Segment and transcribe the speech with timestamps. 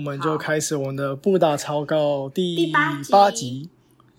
[0.00, 3.70] 我们就开始我们的不打草稿第第八八集集。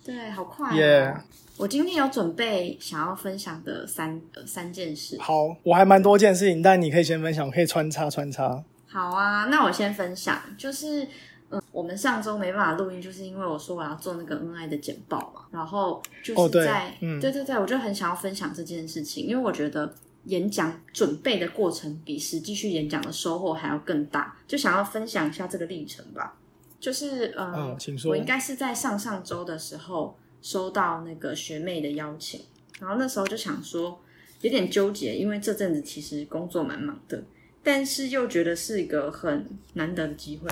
[0.05, 0.73] 对，好快、哦。
[0.75, 1.21] Yeah
[1.57, 5.17] 我今天有准备想要分享的三呃三件事。
[5.19, 8.63] 好，我还蛮多件事情，但你可以先分享，我可以穿插穿插。
[8.85, 11.07] 好啊，那我先分享，就是
[11.49, 19.91] 呃，我们上周没办法录音，就是因为我说我要做那个恩爱的简报嘛，然后就哦对是在、嗯对对对，我就很想要分享这件事情，因为我觉得
[20.31, 26.37] 演讲准备的过程比实际去演讲的收获还要更大，就想要分享一下这个历程吧。
[26.79, 32.41] 就是呃，嗯请说我应该是在上上周的时候收到那个学妹的邀请，
[32.79, 33.99] 然后那时候就想说
[34.39, 37.21] 有点纠结，因为这阵子其实工作蛮忙的，
[37.61, 40.49] 但是又觉得是一个很难得的机会，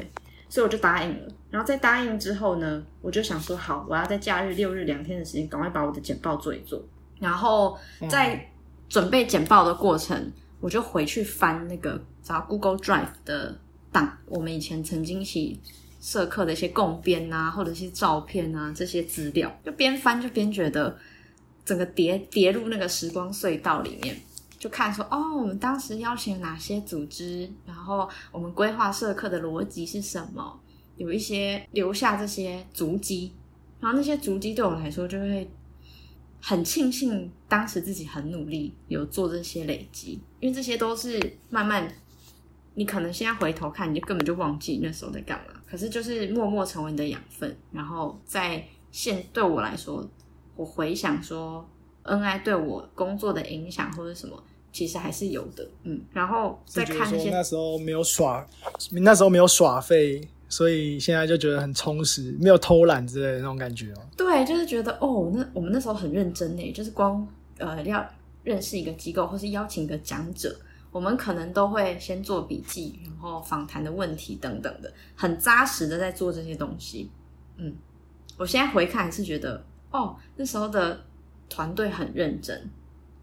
[0.50, 1.28] 所以我就答应了。
[1.50, 6.84] 然后在答应之后呢，我就想说好，我要在假日六日两天的时间，赶快把我的简报做一做。
[7.20, 7.78] 然后
[8.09, 8.48] 在
[8.90, 13.58] 准备简报的过程，我就回去翻那个找 Google Drive 的
[13.92, 15.59] 档，我们以前曾经一起
[16.02, 20.98] 社课的一些共编啊，或者是照片啊这些资料，就边翻就边觉得
[21.64, 24.20] 整个跌跌入那个时光隧道里面。
[24.58, 30.60] 就看说哦，我们当时邀请哪些组织，然后我们规划社课的逻辑是什么，
[30.98, 33.32] 有一些留下这些足迹，
[33.80, 35.50] 然后那些足迹对我来说就会
[36.42, 41.92] 很庆幸当时自己很努力有做这些累积，因为这些都是慢慢，
[42.76, 50.08] 你可能现在回头看，你就根本就忘记那时候在干嘛，可是就是默默成为你的养分，然后在现对我来说，
[50.55, 51.67] 我回想说
[52.04, 58.48] 恩爱对我工作的影响或者什么，其实还是有的，嗯，然后再看那些说那时候没有耍，
[58.92, 64.02] 那时候没有耍废，所以现在就觉得很充实，没有偷懒之类的那种感觉哦。
[64.17, 67.26] 对，就是觉得哦，那我们那时候很认真呢，就是光
[67.60, 68.04] 呃要
[68.43, 70.59] 认识一个机构，或是邀请一个讲者，
[70.92, 77.11] 我们可能都会先做笔记，然后访谈的问题等等的，很扎实的在做这些东西。
[77.58, 77.73] 嗯，
[78.36, 80.99] 我现在回看是觉得哦，那时候的
[81.48, 82.70] 团队很认真，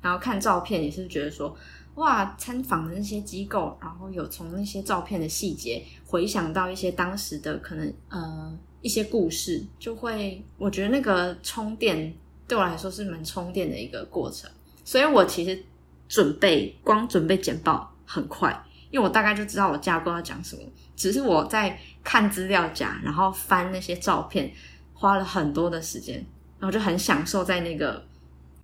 [0.00, 1.56] 然后看照片也是觉得说。
[1.96, 12.14] 哇，参访的那些机构，然后有从那些照片的细节回想到一些当时的可能呃一些故事，就会我觉得那个充电
[12.46, 14.50] 对我来说是蛮充电的一个过程。
[14.84, 15.64] 所以我其实
[16.06, 18.52] 准备光准备简报很快，
[18.90, 20.62] 因为我大概就知道我架构要讲什么，
[20.94, 24.52] 只是我在看资料夹，然后翻那些照片，
[24.92, 26.16] 花了很多的时间，
[26.58, 28.06] 然后就很享受在那个。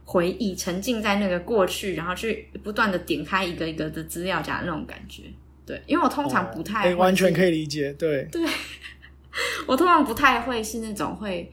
[0.04, 5.22] 回忆沉浸在那个过去，然后去不断的点开一个一个的资料夹那种感觉。
[5.64, 7.92] 对，因为我通常不太哎，完全可以，理解。
[7.94, 8.44] 对对，
[9.66, 11.50] 我通常不太会是那种会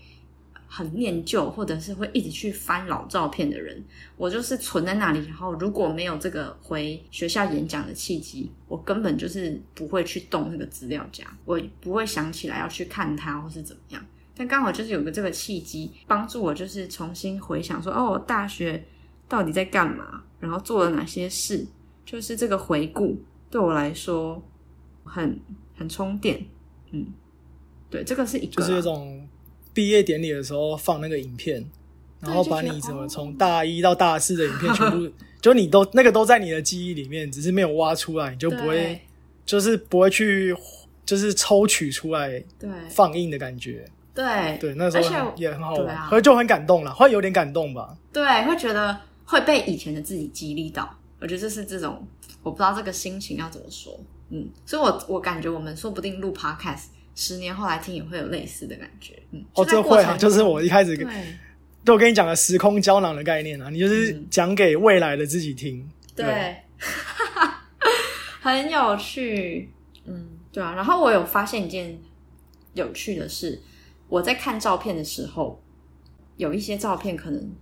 [0.68, 3.84] 很念旧，或者是会一直去翻老照片的人。
[4.18, 14.04] 我就是存在那里，然后如果没有这个回学校演讲的契机，我根本就是不会去动那个资料夹，我不会想起来要去看它或是怎么样。
[14.40, 18.82] 但刚好就是有个这个契机，帮助我就是重新回想说，哦，我大学
[19.28, 21.68] 到底在干嘛，然后做了哪些事，
[22.06, 24.42] 就是这个回顾对我来说
[25.04, 25.38] 很
[25.76, 26.42] 很充电。
[26.92, 27.06] 嗯，
[27.90, 29.28] 对，这个是一个就是有一种
[29.74, 31.70] 毕业典礼的时候放那个影片，
[32.22, 39.02] 然后把你怎么从大一到大四的影片全部， 就你都那个都在你的记忆里面，只是没有挖出来，你就不会
[39.46, 40.56] 就是不会去
[41.06, 43.86] 就是抽取出来对放映的感觉。
[44.20, 47.96] 对对，那时候也很好玩，对啊可是就很感动了，会有点感动吧。
[48.12, 50.94] 对，会觉得会被以前的自己激励到。
[51.22, 52.06] 我觉得这是这种，
[52.44, 53.98] 我不知道这个心情要怎么说。
[54.30, 56.86] 嗯，所以我我感觉我们说不定录 podcast
[57.16, 59.22] 十年后来听也会有类似的感觉。
[59.32, 61.08] 嗯，哦，这会啊，就是我一开始对
[61.86, 65.90] 就跟你讲的时空胶囊的概念啊，你就是嗯讲给未来的自己听。
[66.16, 66.56] 对，
[68.42, 69.70] 很有趣。
[70.06, 70.74] 嗯，对啊。
[70.76, 71.98] 然后我有发现一件
[72.74, 73.62] 有趣的事，
[74.10, 75.62] 我在看照片的时候，
[76.36, 77.56] 有一些照片可能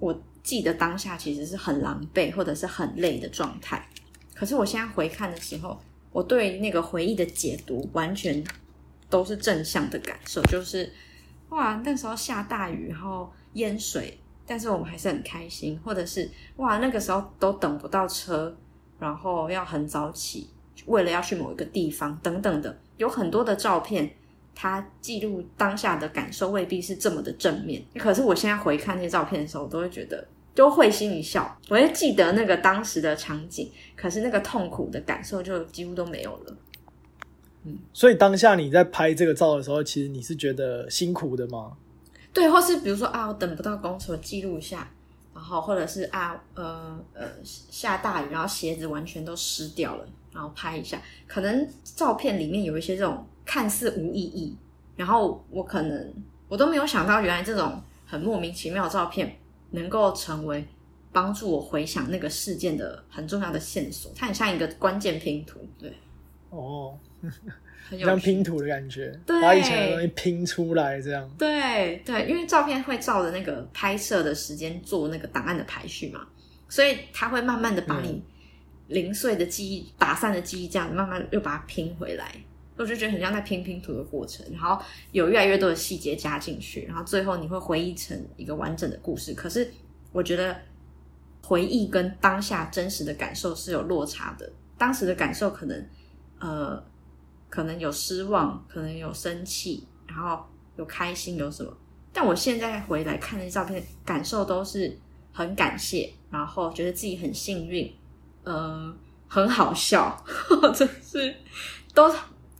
[0.00, 3.86] 我记得当下其实是很狼狈或者是很累的状态，
[4.34, 5.78] 可是我现在回看的时候，
[6.10, 8.42] 我对那个回忆的解读完全
[9.10, 10.90] 都是正向的感受，就是
[11.50, 18.56] 哇，那时候下大雨，然后淹水，但是我们还是很开心，或者是哇，那个时候都等不到车，
[18.98, 20.48] 然后要很早起，
[20.86, 24.10] 为了要去某一个地方等等的，有很多的照片，
[24.56, 27.80] 它记录当下的感受未必是这么的正面。
[27.96, 36.56] 可是我现在回看那些照片的时候，我都会觉得都会心一笑，我会记得那个当时的场景，可是那个痛苦的感受就几乎都没有了。
[37.92, 41.72] 所以当下你在拍这个照的时候，其实你是觉得辛苦的吗？
[42.32, 44.88] 对，或是比如说啊，我等不到公车，记录一下，
[45.34, 54.54] 然后或者是啊呃呃下大雨，然后鞋子完全都湿掉了，然后拍一下，可能照片里面有一些这种看似无意义，
[54.96, 56.12] 然后我可能
[56.48, 59.34] 我都没有想到，原来这种很莫名其妙的照片
[59.70, 60.62] 能够成为
[61.12, 65.90] 帮助我回想那个事件的很重要的线索，它很像一个关键拼图，对，
[66.50, 66.98] 哦，
[67.88, 71.26] 很有 像拼图的感觉，对把以前的东西拼出来，这样。
[71.38, 76.26] 对对，因为照片会照着那个拍摄的时间做那个档案的排序嘛，
[76.68, 78.22] 所以它会慢慢的把你
[78.88, 82.34] 零碎的记忆、打散的记忆，这样慢慢又把它拼回来。
[82.76, 84.78] 我就觉得很像在拼拼图的过程，然后
[85.12, 89.32] 有越来越多的细节加进去，然后最后你会回忆成一个完整的故事。
[89.34, 89.70] 可是
[90.12, 90.56] 我觉得
[91.42, 95.88] 回忆跟当下真实的感受是有落差的，当时的感受可能
[96.38, 96.82] 呃
[97.48, 100.44] 可能有失望，可能有生气，然后
[100.76, 101.74] 有开心，有什么？
[102.12, 104.98] 但我现在回来看那些照片，感受都是
[105.32, 107.90] 很感谢，然后觉得自己很幸运，
[108.42, 108.94] 呃，
[109.28, 110.24] 很好笑，
[110.74, 111.34] 真是
[111.94, 112.10] 都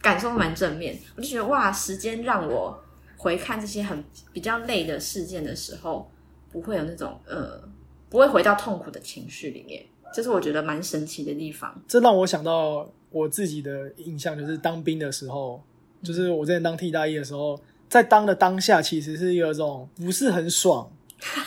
[0.07, 0.97] 感受蛮正面。
[1.17, 2.81] 我就觉得哇，时间让我
[3.17, 6.09] 回看这些很比较累的事件的时候，
[6.53, 7.61] 不会有那种呃，
[8.09, 11.83] 不会回到痛苦的情绪里面，这是我觉得蛮神奇的地方。
[11.89, 15.61] 这让我想到我自己的印象，就是当兵的时候，
[16.05, 20.89] 就是我之前当替代役的时候，在当的当下，其实是有一种不是很爽，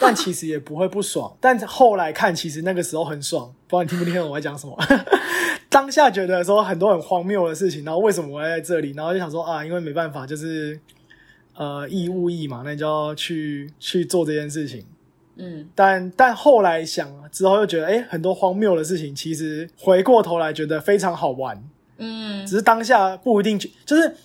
[0.01, 1.33] 但其实也不会不爽。
[1.39, 3.55] 但后来看，其实那个时候很爽。
[3.69, 4.75] 不知道你听不听懂我在讲什么？
[5.69, 8.91] 当下觉得说很多很荒谬的事情，然后为什么我会在这里？
[8.93, 10.79] 然后就想说啊，因为没办法，就是
[11.55, 14.83] 呃义务役嘛，那你就要去去做这件事情。
[15.35, 21.63] 嗯，但但后来想之后又觉得，哎、很多荒谬的事情，其实回过头来觉得非常好玩。
[21.99, 24.15] 嗯只是当下不一定，就是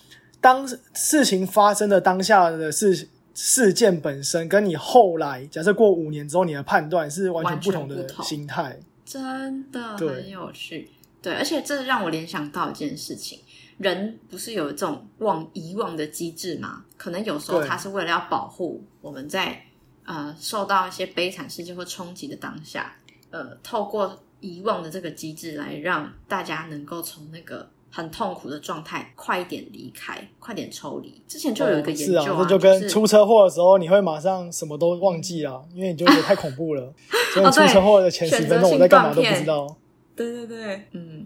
[0.41, 8.79] 当事情发生的当下的事事件本身，跟你后来假设过五年之后你的判断是完全不同的心态。
[9.05, 10.91] 真的很有趣。
[11.23, 13.41] 对，而且这让我联想到一件事情：
[13.79, 16.85] 人不是有这种忘遗忘的机制吗？
[16.99, 19.65] 可能有时候对他是为了要保护我们在
[20.05, 22.95] 呃受到一些悲惨事件或冲击的当下，
[23.31, 31.23] 呃，透过遗忘的这个机制来让大家能够从那个很痛苦的状态快一点离开，快点抽离。
[31.29, 36.93] 之前就有一个研究啊，这就跟出车祸的时候，你会马上什么都忘记啊，因为你就觉得太恐怖了。
[37.32, 39.76] 出车祸的前十分钟我在干嘛都不知道。
[40.17, 41.25] 对对对，嗯，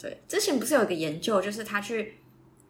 [0.00, 2.18] 对，之前不是有一个研究，就是他去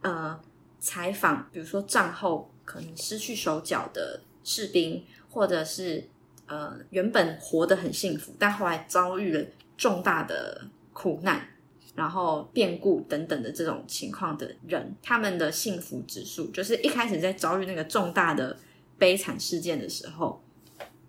[0.00, 0.40] 呃
[0.80, 6.08] 采访，比如说战后可能失去手脚的士兵，或者是
[6.46, 9.44] 呃原本活得很幸福，但后来遭遇了
[9.76, 10.62] 重大的
[10.94, 11.46] 苦难，
[11.94, 18.56] 然后变故等等的这种情况的人，他们的幸福指数，就是一开始在遭遇那个重大的
[18.98, 20.42] 悲惨事件的时候，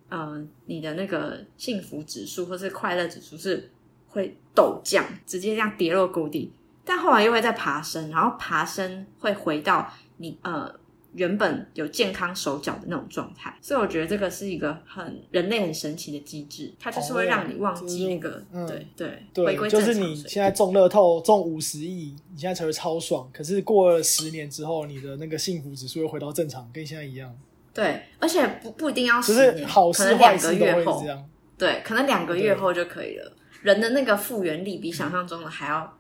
[0.10, 3.72] 呃，你的那个幸福指数或是快乐指数是
[4.08, 10.72] 会陡降，直接这样跌落谷底，但后来又会再爬升，然后爬升会回到你呃
[11.16, 23.30] 原本有健康手脚的那种状态，所以我觉得这个是一个很人类很神奇的机制，它就是会让你忘记那个、嗯对对回对，归就是你现在中乐透中五十亿，你现在才会超爽。
[23.34, 27.34] 可是过了十年之后，你的那个幸福指数又回到正常，跟现在一样。
[27.74, 31.30] 对，而且不不一定要就是十年，好事可能两坏事都个月后会这，样。
[31.58, 33.32] 对，可能两个月后就可以了。
[33.62, 35.98] 人的那个复原力比想象中的还要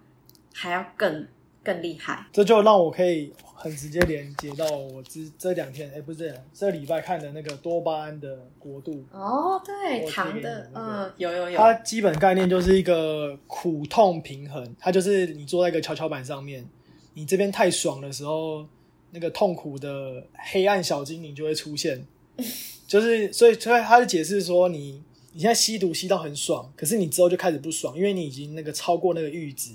[0.54, 1.28] 还要更
[1.64, 2.28] 更厉害。
[2.32, 3.34] 这就让我可以
[3.66, 9.04] 很直接连接到我之这两天，哎、不是这这礼拜看的那个多巴胺的国度。
[9.12, 16.64] 哦，对，糖的，那个嗯，有有有，它基本概念就是一个苦痛平衡，它就是你坐在一个跷跷板上面，
[17.16, 18.68] 你这边太爽的时候，
[19.10, 22.06] 那个痛苦的黑暗小精灵就会出现，
[22.86, 25.02] 就是所以所以他就解释说你
[25.34, 29.72] 你现在吸毒吸到很爽，可是你之后就开始不爽，因为你已经那个超过那个阈值，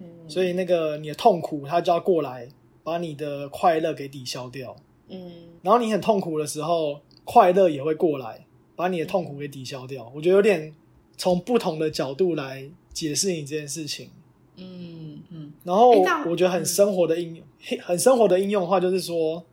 [0.00, 2.48] 嗯，所以那个你的痛苦它就要过来
[2.88, 4.74] 把你的快乐给抵消掉，
[5.10, 5.30] 嗯
[5.60, 10.10] 然后你很痛苦的时候，快乐也会过来把你的痛苦给抵消掉。
[10.14, 10.74] 我觉得有点
[11.18, 14.10] 从不同的角度来解释你这件事情。
[14.56, 15.90] 嗯嗯然后
[16.26, 19.44] 我觉得很生活的应用，嘿很生活的应用的话，就是说，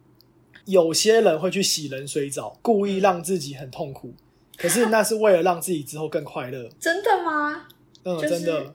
[0.64, 4.14] 有些人会去洗冷水澡，故意让自己很痛苦，
[4.56, 6.70] 可是那是为了让自己之后更快乐。
[6.80, 7.68] 真的吗？
[8.04, 8.72] 嗯，就是真的，苦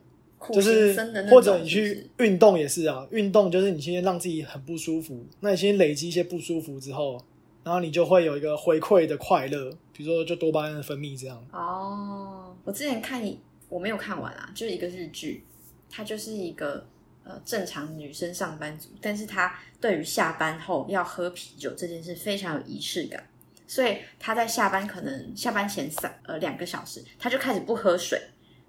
[0.51, 0.95] 就是
[1.29, 7.23] 或者你去运动也是啊，运动就是你先让自己很不舒服，那你先累积一些不舒服之后，
[7.63, 11.39] 然后你就会有一个回馈的快乐，比如说就多巴胺的分泌这样。
[11.51, 15.43] 哦，我之前看一我没有看完啊，就是一个日剧，
[15.89, 16.83] 它就是一个
[17.23, 23.23] 呃正常女生上班族，但是她对于下班后要喝啤酒这件事非常有仪式感，
[23.67, 28.19] 所以她在下班可能下班前三呃两个小时，她就开始不喝水。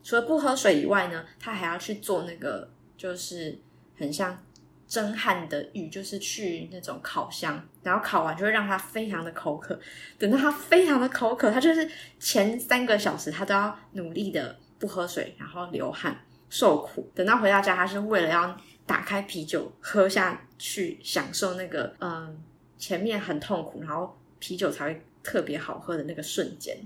[0.02, 3.58] 除了不喝水以外呢，他还要去做那个就是
[3.96, 4.36] 很像
[4.86, 9.78] 蒸汗的浴，就是去那种烤箱，然后烤完就会让他非常的口渴。
[10.18, 17.10] 等到他非常的口渴，他就是前三个小时他都要努力的不喝水，然后流汗受苦。
[17.14, 18.54] 等到回到家，他是为了要
[18.84, 22.42] 打开啤酒喝下去，享受那个嗯
[22.76, 26.76] 前面很痛苦，然后啤酒才会特别好喝的那个瞬间。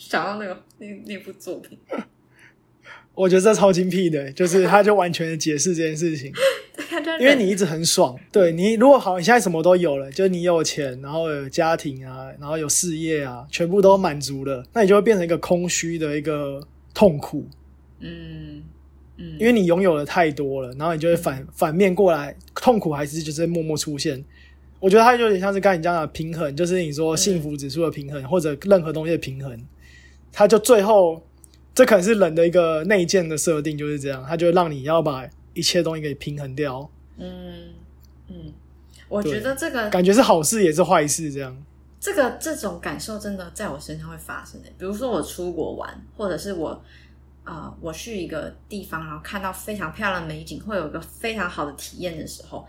[0.00, 1.78] 想到那个那那部作品，
[3.14, 6.32] 我觉得这超精辟的，就是他就完全的解释这件事情，
[7.20, 8.18] 因为你一直很爽。
[8.32, 17.46] 对你如果好，你现在什么都有了，就是你有钱，然后有家庭啊，然后有事业啊，全部都满足了，那你就会变成一个空虚的一个痛苦。
[17.98, 18.62] 嗯
[19.18, 24.24] 嗯，因为你拥有的太多了，然后你就会反反面过来，痛苦还是就是默默出现。
[24.78, 29.54] 我觉得它有点像是刚才你讲的平衡，就是你说幸福指数的平衡，或者任何东西的平衡，
[30.32, 31.22] 它就最后
[31.74, 36.88] 这可能是人的一个内建的设定，就是这样，他就让你要把一切东西给平衡掉。
[37.16, 37.74] 嗯
[38.28, 38.52] 嗯，
[39.08, 41.56] 我觉得这个感觉是好事也是坏事，这样。
[41.98, 46.82] 这个这种感受真的在我身上会发生的，比如说我出国玩，或者是我
[47.44, 52.66] 啊我去一个地方，然后看到非常漂亮的美景，会有一个非常好的体验的时候。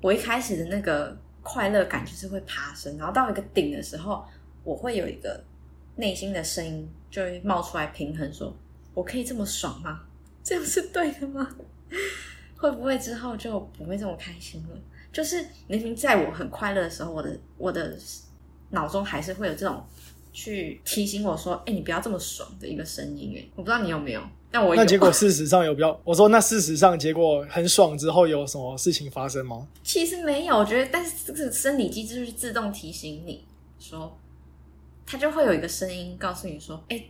[0.00, 4.24] 我一开始的那个快乐感就是会爬升，然后到一个顶的时候，
[4.64, 5.44] 我会有一个
[6.00, 8.52] 内心的声音就会冒出来平衡，说
[8.92, 10.00] ：“我可以这么爽吗？
[10.42, 11.48] 这样是对的吗？
[12.56, 14.76] 会不会之后就不会这么开心了？”
[15.12, 17.96] 就是明明在我很快乐的时候，我的我的
[18.70, 19.84] 脑中还是会有这种
[20.32, 23.34] 去提醒我说：“哎，你不要这么爽”的一个声音。
[23.36, 24.22] 哎，我不知道你有没有。
[24.52, 29.66] 但我那结果事实上有比较，我说那事实上结果很爽之后有什么事情发生吗？
[29.84, 33.44] 其实没有，我觉得，但是这个生理机制就是自动提醒你
[33.78, 34.16] 说，
[35.10, 37.02] 它就会有一个声音告诉你说，哎，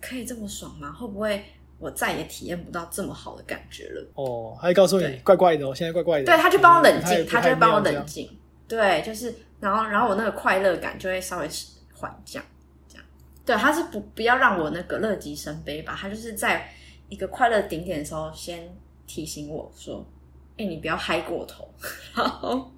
[0.00, 0.90] 可以这么爽吗？
[0.92, 1.44] 会不会
[1.78, 4.06] 我再也体验不到这么好的感觉了？
[4.14, 6.26] 哦，还告诉你怪怪的，哦，现在怪怪的。
[6.26, 8.30] 对，他就帮我冷静，他就会帮我冷静。
[8.66, 11.48] 对，就是然后然后我那个快乐感就会稍微
[11.92, 12.42] 缓降，
[12.88, 13.04] 这样。
[13.44, 15.96] 对，他是不不要让我那个乐极生悲吧？
[16.00, 16.72] 他就是在。
[17.08, 18.74] 一个快乐顶点的时候，先
[19.06, 20.02] 提醒我说
[20.56, 21.68] ：“哎，你不要嗨过头。”
[22.16, 22.72] 然后，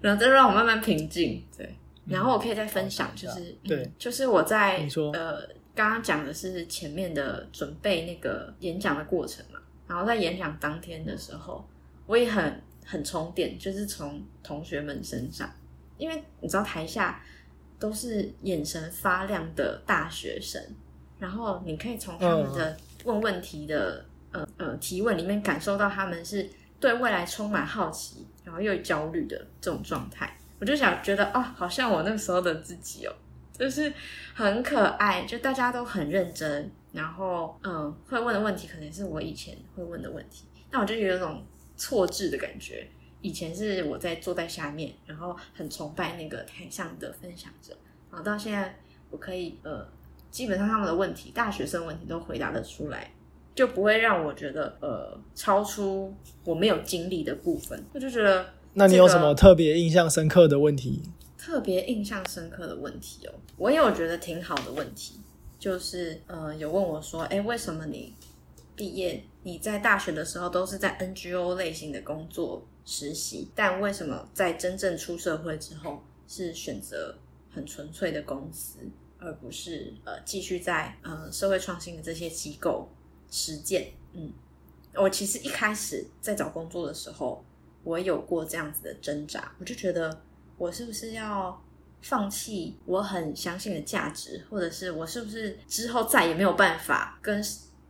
[0.00, 1.40] 然后再让我慢慢平静。
[1.56, 9.58] 对，然后我可以再分享，就是对，就是我在呃刚刚讲的是前面的准备那个演讲的过程嘛。
[9.86, 11.66] 然后在演讲当天的时候，
[12.06, 15.50] 我也很很充电，就是从同学们身上，
[15.98, 17.22] 因为你知道台下
[17.78, 20.62] 都是眼神发亮的大学生，
[21.18, 22.76] 然后你可以从他们的。
[23.04, 26.48] 问问题的呃呃提问里面，感受到他们是
[26.80, 33.12] 对未来充满好奇，然后又焦虑的这种状态，我就想觉得哦，好像我那时候的自己哦，
[33.58, 33.92] 就是
[34.34, 41.44] 很可爱，就大家都很认真，然后嗯，会问的问题可能是我以前会问的问题，那我就有一种
[41.76, 42.86] 错置的感觉，
[43.20, 47.76] 以前是我在坐在下面，然后很崇拜那个台上的分享者，
[48.10, 48.76] 然后到现在
[49.10, 49.86] 我可以呃。
[50.30, 53.08] 基本上他们的问题，大学生问题都回答得出来，
[53.54, 57.80] 就不会让我觉得呃超出我没有经历的部分。
[57.92, 61.00] 我就觉得，那你有什么特别印象深刻的问题？
[61.38, 65.20] 特别印象深刻的问题哦，我也有觉得挺好的问题，
[65.58, 68.14] 就是呃有问我说，哎，为什么你
[68.74, 77.14] 毕业你在大学的时候都是在 NGO 类型的工作实习，但为什么在真正出社会之后是选择
[77.52, 78.78] 很纯粹的公司？
[79.18, 82.88] 而不是呃继续在呃社会创新的这些机构
[83.30, 83.86] 实践。
[84.12, 84.30] 嗯，
[84.94, 87.42] 我其实一开始在找工作的时候，
[87.84, 89.52] 我有过这样子的挣扎。
[89.60, 90.20] 我就觉得
[90.58, 91.62] 我是不是要
[92.02, 97.40] 放弃我很相信的价值，或者是我是不是之后再也没有办法跟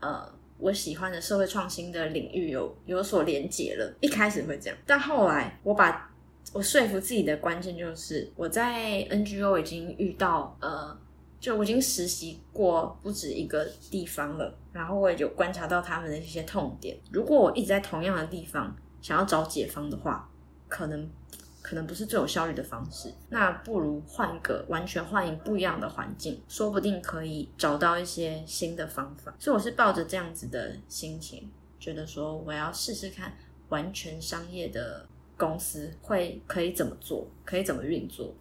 [0.01, 0.23] 呃
[0.59, 3.95] 我喜欢的社会创新的领域有有所连结了？
[4.01, 6.11] 一开始会这样，但后来我把
[6.53, 10.99] 我说服自己的关键就是我在 NGO 已经遇到呃。
[11.41, 16.97] 就我已经实习过不止一个地方了，然后我也有观察到他们的一些痛点。
[17.13, 18.75] 如果我一直在同样的地方
[19.05, 20.27] 想要找解方的话，
[20.67, 21.07] 可能
[21.61, 23.13] 可能不是最有效率的方式。
[23.29, 29.35] 那不如换个完全换一不一样的环境，说不定可以找到一些新的方法。
[29.39, 33.37] 所以我是抱着这样子的心情，觉得说我要试试看
[33.69, 35.07] 完全商业的
[35.37, 38.35] 公司会可以怎么做，可以怎么运作。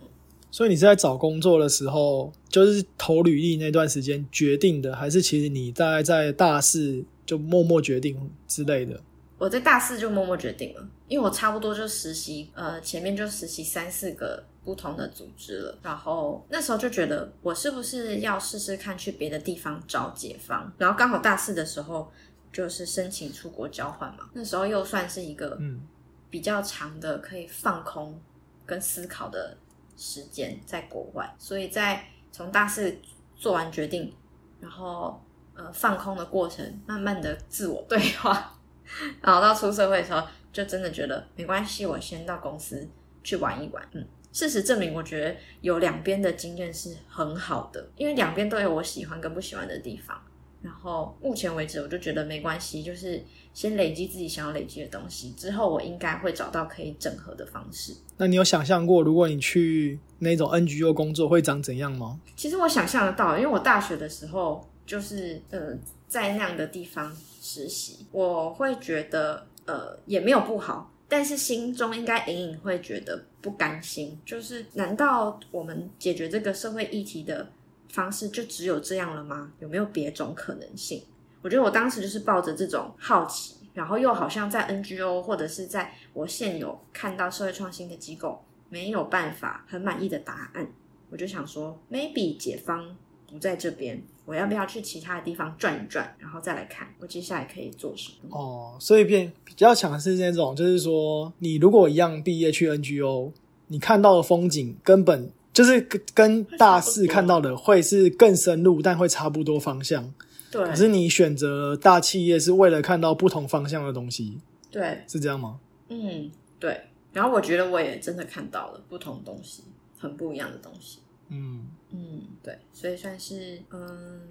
[0.50, 9.02] 所以你是在找工作的时候，就是投履历那段时间决定的，还是其实你大概在大四就默默决定之类的？
[9.38, 22.12] 我在大四就默默决定了，因为我差不多就实习，呃，前面就实习三四个不同的组织了，然后那时候就觉得我是不是要试试看去别的地方找解放，然后刚好大四的时候
[22.52, 25.82] 就是申请出国交换嘛，那时候又算是一个嗯。
[26.30, 28.20] 比较长的可以放空
[28.66, 29.56] 跟思考的
[29.96, 32.98] 时间在国外，所以在从大四
[33.36, 34.12] 做完决定，
[34.60, 35.24] 然后
[35.54, 38.52] 呃放空的过程，慢慢的自我对话，
[39.22, 40.22] 然后到出社会的时候，
[40.52, 42.88] 就真的觉得没关系，我先到公司
[43.24, 43.84] 去玩一玩。
[43.94, 50.20] 嗯，事实证明，我觉得有两边的经验是很好的，因为两边都有我喜欢跟不喜欢的地方。
[50.62, 53.22] 然后目前为止，我就觉得没关系，就是
[53.54, 57.94] 先累积自己想要累积的东西，之后我应该会找到可以整合的方式。
[58.16, 62.18] 那你有想象过，如果你去那种 NGO 工作会长怎样吗？
[62.38, 65.60] 其实我想象得到，因为我大学的时候就是呃
[66.08, 67.14] 在那样的地方
[67.46, 77.52] 实习，我会觉得呃也没有不好，但是心中应该隐隐会觉得不甘心，就是难道我们解决这个社会议题的
[77.90, 79.52] 方式就只有这样了吗？
[79.60, 81.04] 有没有别种可能性？
[81.42, 90.66] 我觉得我当时就是抱着这种好奇，然后又好像在 NGO 或者是在我现有看到社会创新的机构没有办法很满意的答案，
[91.10, 92.96] 我就想说，maybe 解方
[93.34, 98.38] 不在这边，我要不要去其他的地方转一转，然后再来看我接下来可以做什么？
[98.38, 103.32] 哦，所以变比较强是那种，就是说，你如果一样毕业去 NGO，
[103.70, 110.14] 你看到的风景根本就是跟跟大四看到的会是更深入，但会差不多方向。
[110.52, 114.38] 对，可是你选择大企业是为了看到不同方向的东西，
[114.70, 115.60] 对，是这样吗？
[115.90, 116.80] 嗯，对。
[117.12, 119.64] 然后我觉得我也真的看到了不同东西，
[120.00, 121.00] 很不一样的东西。
[121.30, 124.22] 嗯，嗯，对，所以算是嗯，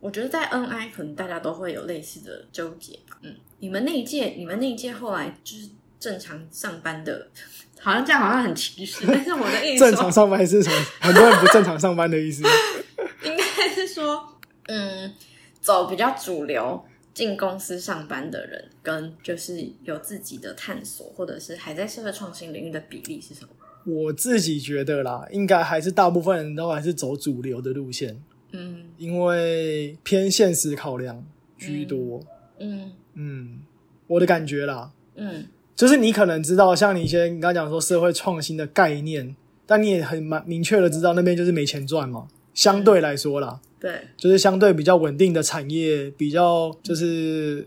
[0.00, 3.18] 我觉得在 NI 可能大家都会有类似的纠结吧。
[3.22, 7.28] 嗯，你们那一届，你们那一届后来就是正常上班的，
[7.80, 10.76] 好像这样好像很歧视，但是我的意思正常上班是什么？
[11.00, 12.42] 很多人不正常上班的意思。
[13.24, 15.14] 应该是说，嗯，
[15.60, 23.50] 走比较主流进公司上班的人，跟就是有自己的探索，或者是还在社会创新领域的比例是什么？
[23.84, 28.20] 我自己觉得啦，应该还是大部分人都还是走主流的路线，
[28.52, 31.24] 嗯因为偏现实考量
[31.58, 32.22] 居多。
[32.58, 33.60] 嗯嗯，
[34.06, 39.34] 我的感觉啦，嗯就是你可能知道，像你一些你刚刚讲说社会创新的概念，
[39.66, 42.28] 但你也很蛮明确的知道那边就是没钱赚嘛。
[42.54, 47.66] 相对来说啦，对，就是相对比较稳定的产业，比较就是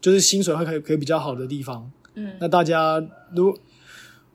[0.00, 1.90] 就是薪水会可以可以比较好的地方。
[2.16, 3.56] 嗯那大家如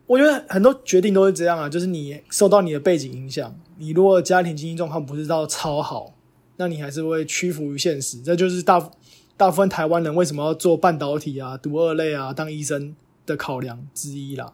[0.10, 6.16] 我觉得很多决定都是这样啊，就是你受到你的背景影响，你如果家庭经济状况不是到超好，
[6.58, 8.20] 那你还是会屈服于现实。
[8.24, 8.90] 这就是大
[9.38, 12.96] 大部分台湾人为什么要做半导体啊、读二类啊、当医生
[13.28, 14.52] 的考量之一啦。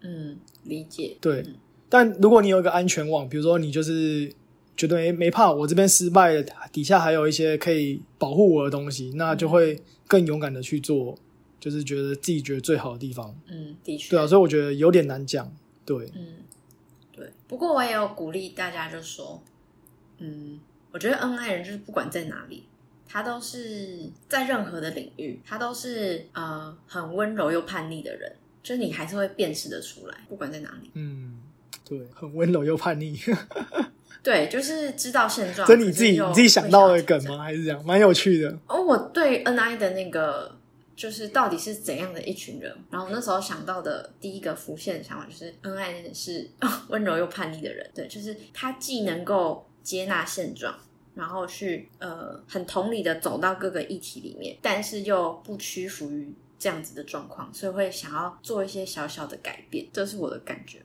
[0.00, 1.56] 嗯，理解，对嗯，
[1.90, 4.32] 但如果你有一个安全网，比如说你就是
[4.78, 11.18] 觉得没没怕，我这边失败了，底下还有一些可以保护我的东西，那就会更勇敢的去做，
[11.66, 13.36] 就是觉得自己觉得最好的地方。
[13.48, 15.52] 嗯，的确，对啊，所以我觉得有点难讲。
[15.84, 16.34] 对，嗯，
[17.10, 17.28] 对。
[17.48, 19.42] 不过我也有鼓励大家，就说，
[20.18, 20.60] 嗯，
[20.92, 22.68] 我觉得恩爱人就是不管在哪里，
[23.08, 30.88] 他都是在任何的领域，他都是呃很温柔又叛逆的人，就是你还是会辨识的出来，不管在哪里。
[30.94, 31.40] 嗯，
[31.84, 33.18] 对，很温柔又叛逆，
[34.22, 35.66] 对，就是知道现状。
[35.66, 37.02] 这你自己你自己想到的？
[37.02, 37.38] 梗吗？
[37.42, 37.84] 还是这样？
[37.84, 38.56] 蛮有趣的。
[38.68, 40.56] 哦，我对 NI 的那个
[40.96, 46.50] 就是到底是怎样的一群人，然后那时候想到的第一个浮现的想法就是恩爱是
[46.88, 50.76] 温柔又叛逆的人，对，就是他既能够接纳现状。
[51.14, 60.82] 然后去呃很同理的走到各个议题里面，但是又不屈服于这样子的状况，所以会想要做一些小小的改变，这是我的感觉，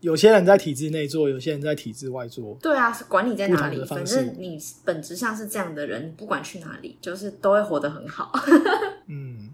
[0.00, 2.56] 有些人在体制内做，有些人在体制外做。
[2.62, 8.32] 对啊，是管你在哪里，反正你本质上是这样的人，你不管去哪里，就是都会活得很好。
[9.08, 9.50] 嗯，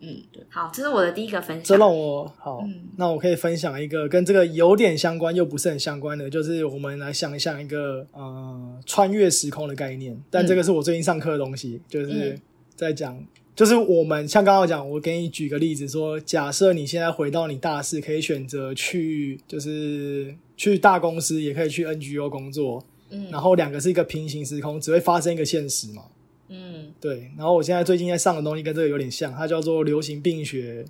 [0.00, 1.78] 嗯，对，好，这是我的第一个分享这享。
[1.78, 10.20] 让我好，嗯那我可以分享一个跟这个有点相关又不是很相关的，就是我们来想一想一个呃穿越时空的概念。
[10.30, 12.40] 但这个是我最近上课的东西，就是嗯
[12.74, 13.18] 在讲，
[13.56, 23.30] 就是我们像刚刚讲，我给你举个例子说，假设你现在回到你大四，可以选择去就是去大公司，也可以去 NGO 工作，嗯。
[23.30, 26.02] 然后两个是一个平行时空，只会发生一个现实嘛。
[26.50, 26.92] 嗯。
[27.00, 30.84] 对，然后我现在最近在上的东西跟这个有点像，它叫做流行病学，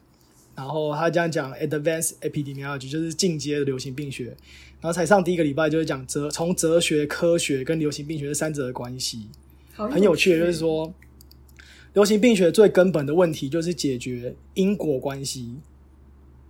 [0.56, 4.24] 然后它这样讲 advanced epidemiology 就是进阶的流行病学，
[4.80, 9.28] 然后才上第一个礼拜就是讲哲从哲学、科学跟流行病学这三者的关系，
[9.74, 10.92] 好很有趣的就是说，
[11.96, 15.56] 流行病学最根本的问题就是解决因果关系。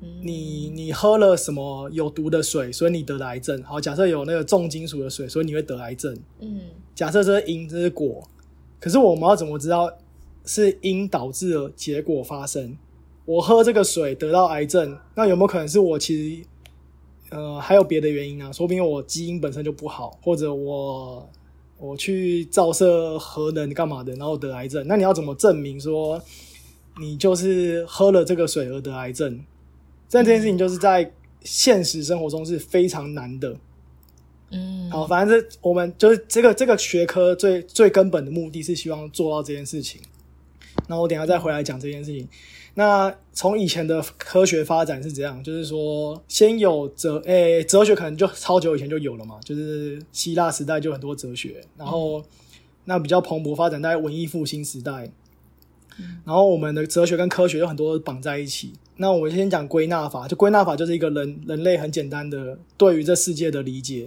[0.00, 3.62] 嗯你你喝了什么有毒的水，所以你得了癌症。
[3.62, 6.12] 好，假设有那个重金属的水，所以你会得癌症。
[6.40, 6.62] 嗯
[6.96, 8.28] 假设这是因，这是果，
[8.80, 9.88] 可是我们要怎么知道
[10.44, 12.76] 是因导致了结果发生？
[13.24, 16.46] 我喝这个水得到癌症，那有没有可能是我其实
[17.30, 18.50] 呃还有别的原因啊？
[18.50, 21.30] 说不定我基因本身就不好，或者我
[21.78, 24.86] 我去照射核能干嘛的，然后得癌症？
[24.86, 26.20] 那你要怎么证明说
[26.98, 29.44] 你就是喝了这个水而得癌症？
[30.10, 31.12] 但这件事情就是在
[31.42, 33.56] 现实生活中是非常难的。
[34.50, 40.00] 嗯，好，反正这我们就是这个这个学科最最根本的目的是希望做到这件事情。
[40.88, 42.28] 那我等一下再回来讲这件事情。
[42.78, 52.22] 那从以前的科学发展是怎样，就是说先有哲诶、哲学可能就超久以前就有了嘛，就是希腊时代就很多哲学，然后
[52.84, 55.10] 那比较蓬勃发展在文艺复兴时代，
[56.26, 58.74] 然后我们的哲学跟科学有很多绑在一起。
[58.98, 64.06] 那我们先讲归纳法，就归纳法就是一个人人类很简单的对于这世界的理解。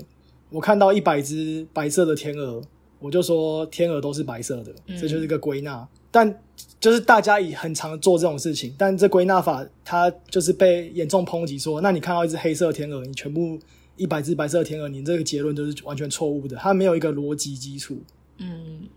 [0.52, 2.62] 我看到一百只白色的天鹅，
[3.00, 5.88] 我就说天鹅都是白色的，这就是一个归纳。
[6.12, 6.42] 但
[6.80, 13.60] 就是大家也很常做这种事情，但这归纳法它就是被严重抨击说，那你看到一只黑色天鹅，你全部
[13.98, 17.98] 一百只白色天鹅，你这个结论就是完全错误的，它没有一个逻辑基础。
[18.38, 18.88] 嗯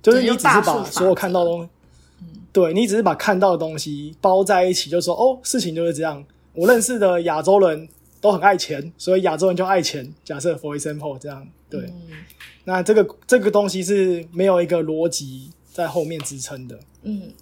[0.00, 1.68] 就是你只是把所有看到的东西，
[2.52, 6.24] 对你只是把看到的东西包在一起，就说哦，事情就是这样。
[6.54, 7.88] 我认识的亚洲人
[8.20, 10.08] 都很爱钱，所以亚洲人就爱钱。
[10.24, 12.10] 假设 for example 这样，对，嗯
[12.64, 16.78] 那这个这个东西是没有一个逻辑在后面支撑的。
[17.02, 17.32] 嗯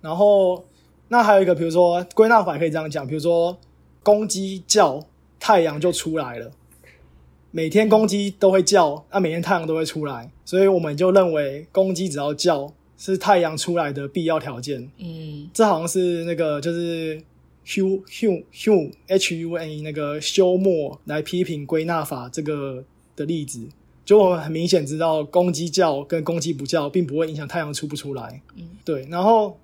[0.00, 0.64] 然后
[1.08, 3.58] 那还有一个，比如说归纳法也可以这样讲，比如说
[4.02, 5.06] 公鸡叫，
[5.38, 6.50] 太阳就出来了。
[7.50, 14.88] 每天公鸡都会叫，那、每天太阳都会出来，所以我们就认为公鸡只要叫是太阳出来的必要条件。
[14.98, 17.20] 嗯这好像是那个就是
[17.66, 22.84] Hugh Hugh Hugh H U N E 那个休谟来批评归纳法这个
[23.16, 23.68] 的例子。
[24.10, 28.42] 就我们很明显知道，公鸡叫跟公鸡不叫，并不会影响太阳出不出来。
[28.56, 29.06] 嗯，对。
[29.08, 29.56] 然后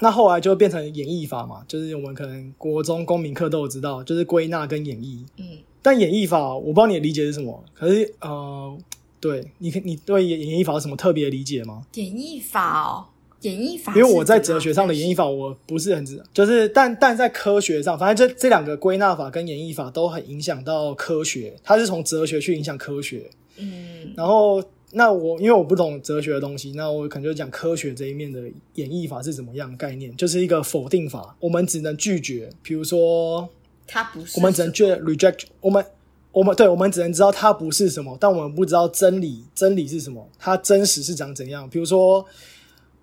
[0.00, 5.18] 那后来就变成演绎法嘛，就是我们可能国中公民课都有知道，就是归纳跟演绎。
[5.36, 7.62] 嗯但演绎法，我不知道你的理解是什么。
[7.74, 8.74] 可是呃，
[9.20, 11.82] 对你可你对演演绎法有什么特别的理解吗？
[11.92, 13.04] 演绎法哦，
[13.42, 23.30] 演绎法，因为我在哲学上的演绎法我不是很知道，就是但但在科学上，反正这这两个归纳法跟演绎法都很影响到科学，它是从哲学去影响科学。
[23.56, 24.12] 嗯。
[24.16, 24.62] 然后
[24.96, 28.40] 那我因为我不懂哲学的东西，那我可能就讲科学这一面的
[28.74, 33.48] 演绎法是怎么样的概念，就是一个否定法，我们只能拒绝，比如说
[33.88, 35.84] 它不是我们只能拒 reject，我们
[36.30, 41.68] 我们对我们只能知道它不是什么，但我们不知道真理真理是什么，它真实是长怎样。
[41.68, 42.24] 比如说，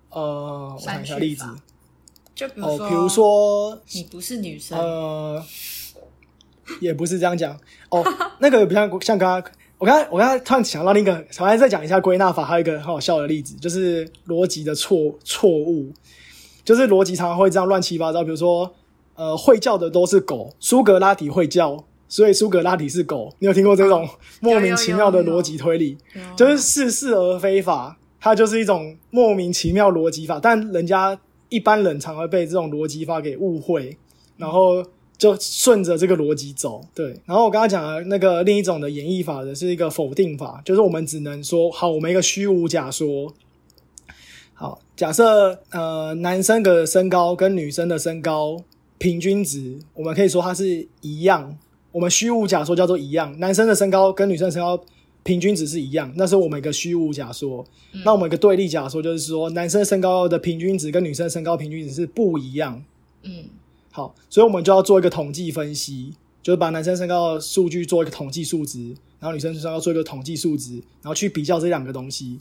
[0.08, 1.44] 呃，我想一下例子，
[2.34, 5.44] 就比如哦，说，比如说，你不是女生，呃，
[6.80, 7.54] 也不是这样讲。
[7.90, 8.02] 哦，
[8.38, 9.52] 那个不像像刚刚。
[9.82, 15.92] 我刚才我刚才突然想到另一个，我还再讲一下归纳法，还有一个很好笑的例子，就是逻辑的错错误，
[16.64, 18.22] 就是逻辑常常会这样乱七八糟。
[18.22, 18.72] 比如说，
[19.16, 23.34] 呃，会叫的都是狗，苏格拉底会叫，所以苏格拉底是狗。
[23.40, 25.98] 你有听过这种莫名其妙的逻辑推理？
[26.14, 31.18] 有就是似是而非法，它就是一种莫名其妙逻辑法，但人家
[31.48, 33.98] 一般人常会被这种逻辑法给误会，
[34.36, 34.80] 然后
[35.22, 36.84] 就顺着这个逻辑走。
[36.92, 43.32] 对，然后我刚刚讲的那个另一种的演绎法的是一个否定法，就是我们只能说，好，我们一个虚无假说。
[44.52, 48.60] 好，假设呃男生的身高跟女生的身高
[48.98, 51.56] 平均值，我们可以说它是一样。
[51.92, 54.82] 我们虚无假说叫做一样，男生的身高跟女生的身高
[55.22, 57.64] 平均值是一样，那是我们一个虚无假说。
[58.04, 62.82] 那我们一个对立假说就是说，男生身高的平均值跟女生身高平均值是不一样。
[63.22, 63.44] 嗯
[63.92, 68.88] 好，所以我们就要做一个统计分析，就是把男生身高数据做一个统计数值，
[69.20, 72.38] 然后女生身高做一个统计数值，然后去比较这两个东西。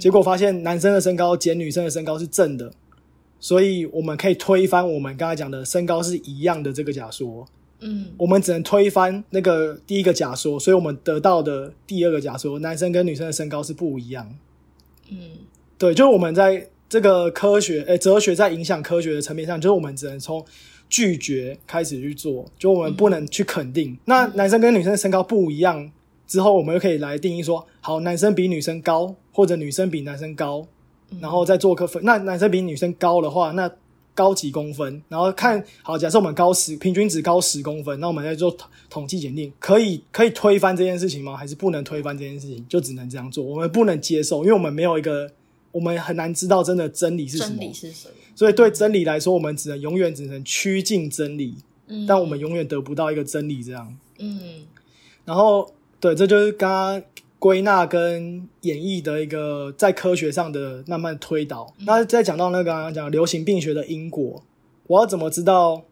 [0.00, 2.72] 结果发现男生的身高减女生的身高是正的，
[3.38, 7.46] 所以我们可以推翻我们刚才讲的身高是一样的这个假说。
[7.84, 14.32] 嗯我们只能推翻那个第一个假说，所以我们得到的第二个假说，男生跟女生的身高是不一样。
[15.10, 15.18] 嗯
[15.76, 20.44] 对，就是我们在这个科学，诶、哲学在影响科学的层面上，就是我们只能从
[20.92, 23.96] 拒绝开始去做，就我们不能去肯定。
[24.04, 25.90] 那男生跟女生身高不一样
[26.26, 30.66] 之后，我们又可以来定义说，好，男生比女生高，或者女生比男生高，
[31.18, 32.04] 然后再做个分。
[32.04, 33.72] 那男生比女生高的话，那
[34.14, 35.02] 高几公分？
[35.08, 41.34] 然后看好，假设我们高十，平均值高十公分，那我们再做统统计检定，可以可以推翻这件事情吗？
[41.34, 42.62] 还是不能推翻这件事情？
[42.68, 45.30] 就只能这样做，我们不能接受，因为我们没有一个
[45.72, 48.14] 我们很难知道真的真理是什真么，理是什么？
[48.34, 51.56] 所以对真理来说，我们只能永远只能趋近真理，
[51.88, 53.96] 嗯但我们永远得不到一个真理这样。
[54.18, 54.64] 嗯
[55.24, 57.02] 然后，对，这就是刚刚
[57.38, 61.72] 归纳跟演绎的一个在科学上的慢慢推导。
[61.86, 64.42] 那再讲到那个刚刚讲流行病学的因果，
[64.86, 65.84] 我要怎么知道？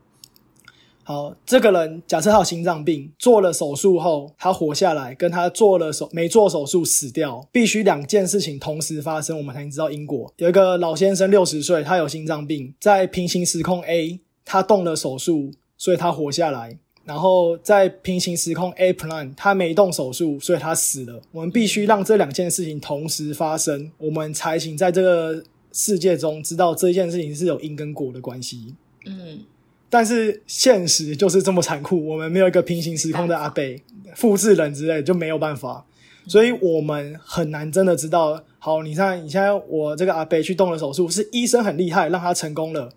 [1.03, 10.33] 好，这个人假设他有心脏病，做了手术后他活下来，跟他做了手没做手术死掉，必须两件事情同时发生，我们才能知道因果。
[10.37, 16.79] 有一个老先生六十岁，他有心脏病，在平行时空 A，他动了手术，所以他活下来。
[17.03, 21.21] 然后在平行时空 A plan，他没动手术，所以他死了。
[21.33, 28.77] 我们必须让这两件事情同时发生，我们才行在这个世界中知道这件事情是有因跟果的关系。
[29.07, 29.41] 嗯
[29.91, 33.83] 但是现实就是这么残酷，我们没有一个平行时空的阿贝、
[34.15, 35.85] 复制人之类，就没有办法，
[36.27, 38.43] 所以我们很难真的知道。
[38.61, 42.91] 好，你看，你现在我这个阿贝去动了手术，是医生很厉害，让他成功了，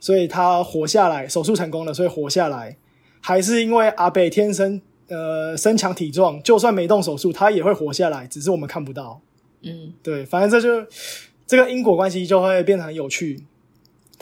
[0.00, 2.76] 所以他活下来，手术成功了，所以活下来，
[3.20, 9.20] 还是因为阿贝天生呃身强体壮，就算没动手术，他也会活下来，只是我们看不到。
[9.60, 9.92] 嗯。
[10.02, 10.90] 对，反正这就
[11.46, 13.44] 这个因果关系就会变得很有趣，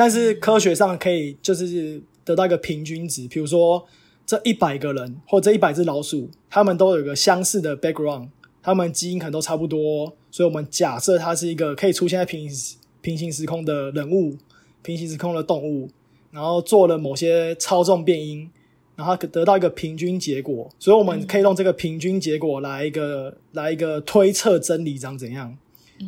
[0.03, 3.87] 但是科学上可以就是得到一个平均值，比如说
[4.27, 8.27] 这一百个人或这一百只老鼠，他们都有一个相似的 background，
[8.61, 14.37] 他们基因可能都差不多，所以我们假设它是一个可以出现在平行平行时空的人物、
[14.83, 15.89] 平行时空的动物，
[16.33, 18.51] 然后做了某些操纵变因。
[18.97, 25.57] 然后得到一个平均结果，所以我们可以用这个平均结果来一个、来一个推测真理长怎样。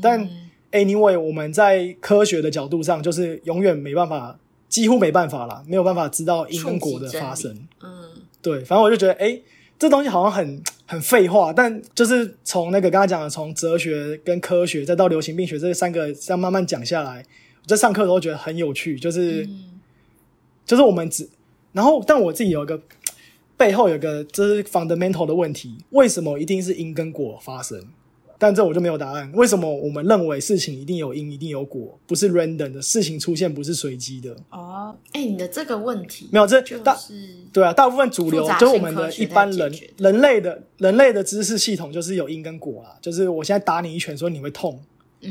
[0.03, 0.29] 但
[0.75, 7.57] anyway，我们在科学的角度上，就是永远没办法，几乎没办法啦，没有办法知道因果的发生。
[7.83, 8.11] 嗯
[8.43, 9.41] 对，反正我就觉得，哎，
[9.79, 17.25] 这东西好像很很废话，但就是从那个刚才讲的，从哲学跟科学，再到流行病学这三个这样慢慢讲下来，
[17.63, 19.81] 我在上课的时候觉得很有趣，就是、嗯
[20.67, 21.29] 就是我们只，
[21.73, 22.81] 然后但我自己有一个
[23.57, 27.87] 背后有一个这是 fundamental 的问题，为什么一定是因跟果发生？
[28.39, 29.31] 但这我就没有答案。
[29.35, 34.37] 为什么我们认为事情一定有因，一定有果，不是 random 的事情出现不是随机的？
[34.51, 36.97] 哦，哎，你的这个问题没有，这就大
[37.53, 42.97] 对啊，大部分主流就是我们的一般人人类的人类的知识系统就是有因跟果啦。
[43.01, 44.81] 就是我现在打你一拳，说你会痛，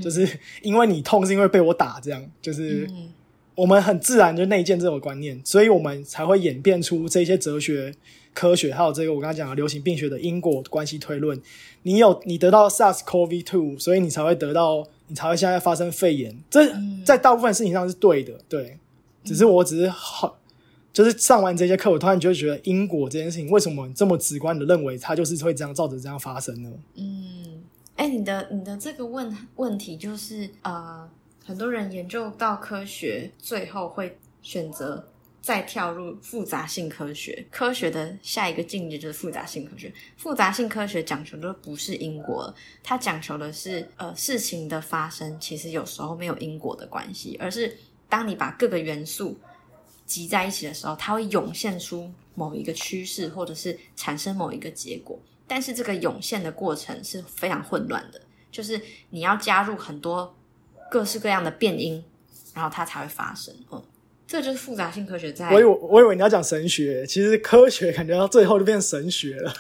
[0.02, 0.28] 就是
[0.62, 3.10] 因为你痛是因为被我打，这样就是嗯
[3.56, 7.94] 我们很自然就内建这种观念，所以我们才会演变出这些哲学、
[8.34, 11.40] 科学，还有这个我刚才讲的流行病学的因果关系推论。
[11.84, 16.36] 你有你得到 SARS-CoV-2，所以你才会得到，你才会现在发生肺炎。
[16.50, 16.74] 这
[17.06, 18.78] 在大部分事情上是对的，对。
[19.24, 20.38] 只是我只是好，
[20.92, 26.70] 就是上完这些课，我突然就会觉得因果这件事情，为什么这么直观的认为它就是会这样照着这样发生呢？
[26.96, 27.64] 嗯，
[27.96, 31.10] 哎，你的你的这个问问题就是呃，
[31.46, 35.06] 很多人研究到科学，最后会选择
[35.42, 37.46] 再跳入复杂性科学。
[37.52, 39.94] 科学的下一个境界就是复杂性科学。
[40.16, 47.78] 复杂性科学讲求的不是因果，它讲求的是呃事情的发生，其实有时候没有因果的关系，而是
[48.08, 49.38] 当你把各个元素
[50.06, 55.20] 集在一起的时候，它会涌现出某一个趋势，或者是产生某一个结果。
[55.46, 60.34] 但是这个涌现的过程是非常混乱的，就是你要加入很多
[60.94, 62.04] 各式各样的变音，
[62.54, 63.52] 然后它才会发生。
[63.72, 63.84] 嗯，
[64.28, 69.52] 这就是复杂性科学在我以为我以为你要讲神学，其实科学感觉到最后就变神学了。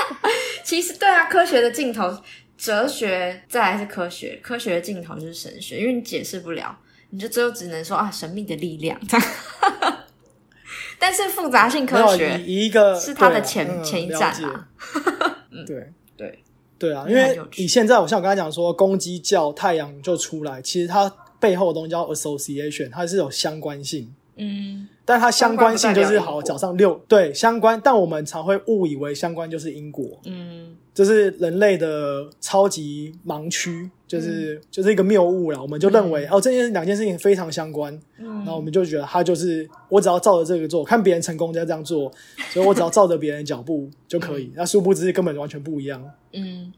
[0.64, 2.16] 其实对啊，科学的尽头，
[2.56, 6.74] 哲学再来是科学，科学的尽头就是神学，因为你解释不了，
[7.10, 8.98] 你就最后只能说啊，神秘的力量。
[10.98, 14.68] 但是复杂性科学一个是它的前嗯前一站啊
[15.66, 16.38] 对对
[16.80, 24.12] 对啊，嗯因为你现在我像我刚才讲说，公鸡叫太阳就出来，其实它背后的东西叫 association，它是有相关性。
[24.36, 24.88] 嗯。
[25.04, 30.74] 但它相关性就是好，早上六对相关，但我们常会误以为相关就是因果，嗯。
[30.92, 35.62] 这是人类的超级盲区，就是、嗯就是一个谬误了。
[35.62, 42.12] 我们就认为、哦，这件两件事情非常相关，嗯然后我们就觉得他就是我只要照着这个做，看别人成功就要这样做，
[42.50, 44.50] 所以我只要照着别人的脚步就可以。
[44.56, 46.04] 那殊不知根本完全不一样。
[46.32, 46.72] 嗯，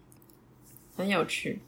[0.94, 1.60] 很有趣。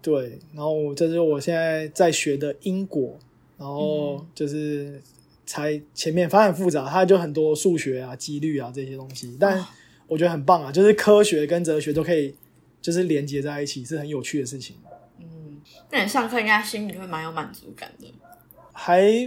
[0.00, 3.18] 对，然后这是我现在在学的因果，
[3.58, 5.02] 然后就是
[5.44, 9.62] 才前面反正很复杂，它就很多数学啊、几率啊这些东西，但
[10.06, 12.34] 我觉得很棒啊，就是科学跟哲学都可以
[12.84, 14.76] 就是连接在一起，是很有趣的事情。
[15.18, 15.58] 嗯，
[15.90, 18.12] 那你上课应该心里会蛮有满足感的。
[18.74, 19.26] 还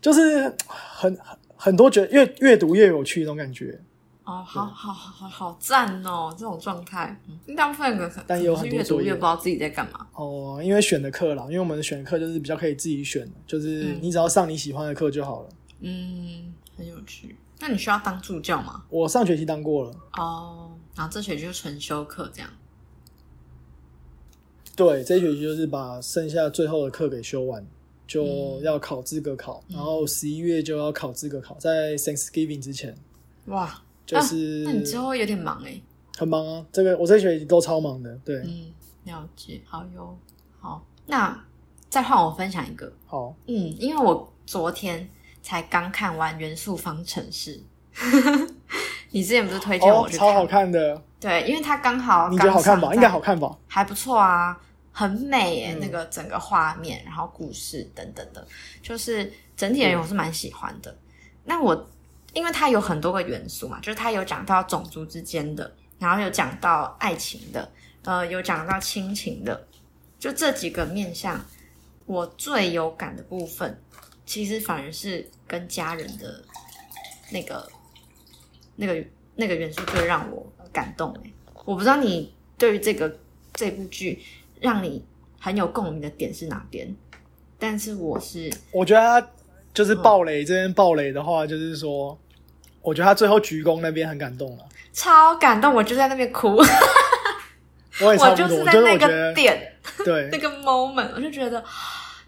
[0.00, 1.18] 就是很很
[1.56, 3.76] 很多觉得越越读越有趣那种感觉，
[4.22, 10.06] 哦，好好好好好赞哦，这种状态，嗯，大部分人但也有很多越读越不知道自己在干嘛。
[10.14, 15.48] 哦，因为选的课啦，因为我们的选的课就是比较可以自己选，就是嗯你只要上你喜欢的课就好了。
[15.80, 17.34] 嗯，很有趣。
[17.58, 18.84] 那你需要当助教吗？
[18.88, 22.50] 我上学期当过了，哦，然后这学期就纯修课这样。
[24.84, 27.64] 对，这一学期就是把剩下最后的课给修完，
[28.06, 32.94] 就嗯要考资格考，然后十一月就要考资格考，在 Thanksgiving 之前，
[33.46, 35.80] 哇，就是、那你之后有点忙哎。
[36.18, 36.66] 很忙啊。
[36.72, 38.72] 这个我这学期都超忙的，对，嗯，
[39.04, 40.16] 了解，好哟。
[40.60, 41.44] 好，那
[41.88, 42.92] 再换我分享一个。
[43.06, 45.08] 好，嗯，因为我昨天
[45.42, 47.60] 才刚看完《元素方程式》，
[49.10, 52.94] 你之前不是推荐我超好看的，对，因为它刚好你觉得好看吧？
[52.94, 53.56] 应该好看吧？
[53.66, 54.60] 还不错啊，
[54.92, 58.46] 很美耶，嗯那个整个画面，然后故事等等的，
[58.82, 60.94] 就是整体而言我是蛮喜欢的。
[61.44, 61.90] 那我
[62.34, 67.70] 因为它有很多个元素嘛，就是它有讲到种族之间的，然后有讲到爱情的，
[68.04, 69.66] 呃，有讲到亲情的，
[70.18, 71.44] 就这几个面向，
[72.06, 73.78] 我最有感的部分，
[74.24, 76.42] 其实反而是跟家人的
[77.30, 77.68] 那个、
[78.76, 79.04] 那个、
[79.36, 81.30] 那个元素最让我感动哎。
[81.64, 83.18] 我不知道你对于这个
[83.52, 84.22] 这部剧
[84.62, 85.04] 让你
[85.38, 86.94] 很有共鸣的点是哪边，
[87.58, 89.28] 但是我是我觉得他
[89.74, 92.16] 就是暴雷这边暴雷的话，就是说，
[92.80, 94.64] 我觉得他最后鞠躬那边很感动了。
[94.92, 96.56] 超感动，我就在那边哭，
[98.00, 99.72] 我也 差不多，我就是我就是在那个点
[100.04, 101.64] 对 那个 moment，我就觉得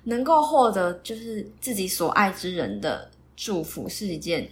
[0.04, 4.48] 能够获得就是自己所爱之人的祝福是一件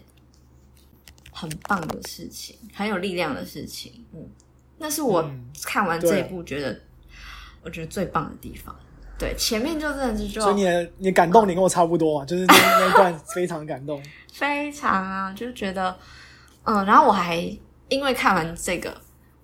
[1.33, 4.05] 很棒的事情，很有力量的事情。
[4.13, 4.29] 嗯，
[4.77, 6.79] 那是我嗯看完这一部觉得、
[7.63, 8.75] 我觉得最棒的地方。
[9.19, 14.03] 对，前面就真的是就所以你的你感动，你跟我差不多啊，就是那那一段 非常感动。
[14.33, 15.97] 非常啊，就觉得，
[16.65, 17.37] 嗯，然后我还
[17.89, 18.93] 因为看完这个，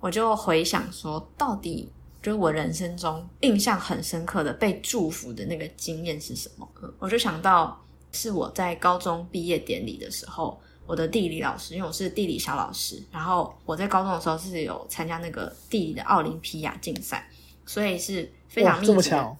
[0.01, 6.69] 我就回想说，到底就是我人生中印象很深刻的被祝福的那个经验是什么？
[6.83, 17.28] 嗯我就想到是我在高中毕业典礼的时候，我的地理老师，因为我是地理小老师，然后我在高中的时候是有参加那个地理的奥林匹亚竞赛，
[17.69, 19.37] 所以是非常，密集的这么巧，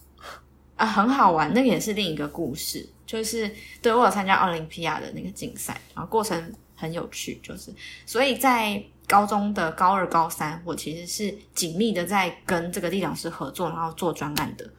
[0.77, 7.73] 啊，很好玩，那个也是另一个故事，就是对我有参加奥林匹亚的那个竞赛，然后过程很有趣，就是
[8.05, 14.71] 所以在高中的高二、高三，我其实是紧密的在跟这个地理老师合作，然后做专案的，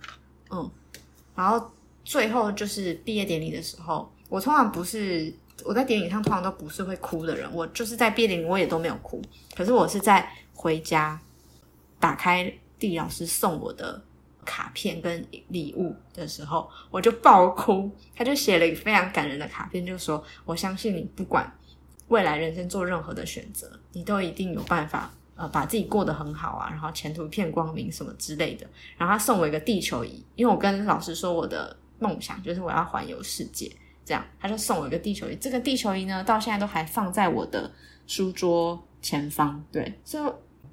[0.51, 0.71] 嗯，
[1.33, 1.71] 然后
[2.03, 5.33] 最后就是毕业典礼的时候，我通常不是
[5.65, 9.19] 我在典礼上通常都不是会哭的人，我就是在毕业典礼我也都没有哭，
[9.55, 11.19] 可是我是在回家
[11.99, 14.01] 打开地老师送我的
[14.45, 17.91] 卡片跟礼物的时候，我就爆哭。
[18.15, 21.51] 他就写了一个非常感人的卡片，就说：“我相信你，不管
[22.07, 28.65] 未来人生做任何的选择，你都一定有办法，呃，把自己过得很好啊，然后前途一片光明什么之类的。”
[28.97, 33.71] 然后他送我一个地球仪，因为我跟老师说我的梦想就是我要环游世界，
[34.03, 35.35] 这样他就送我一个地球仪。
[35.35, 37.71] 这个地球仪呢，到现在都还放在我的
[38.07, 39.63] 书桌前方。
[39.71, 40.23] 对，所以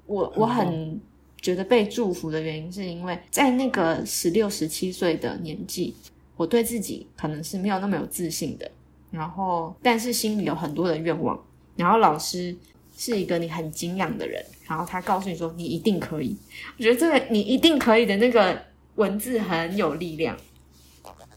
[0.05, 0.99] 我我很
[1.41, 5.93] 觉得被祝福的原因，是因为在那个十六、十七岁的年纪，
[6.35, 8.69] 我对自己可能是没有那么有自信的，
[9.11, 11.39] 然后但是心里有很多的愿望，
[11.75, 12.55] 然后老师
[12.97, 16.35] 是一个你很敬仰的人，然后他告诉你说你一定可以，
[16.77, 18.59] 我觉得这个你一定可以的那个
[18.95, 20.35] 文字很有力量，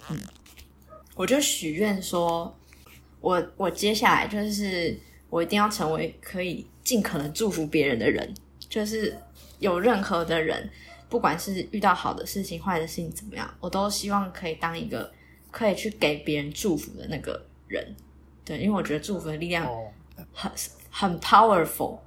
[0.08, 0.18] 嗯，
[1.14, 2.56] 我就许愿说，
[3.20, 8.34] 我我接下来就是我一定要成为可以尽可能祝福别人的人，
[8.68, 9.14] 就是
[9.60, 10.68] 有任何的人，
[11.08, 15.10] 不管是遇到好的事情、坏的事情怎么样，我都希望可以当一个
[15.52, 17.94] 可以去给别人祝福的那个人。
[18.44, 19.86] 对，因为我觉得祝福的力量哦，
[20.32, 20.50] 很
[20.90, 21.98] 很 powerful。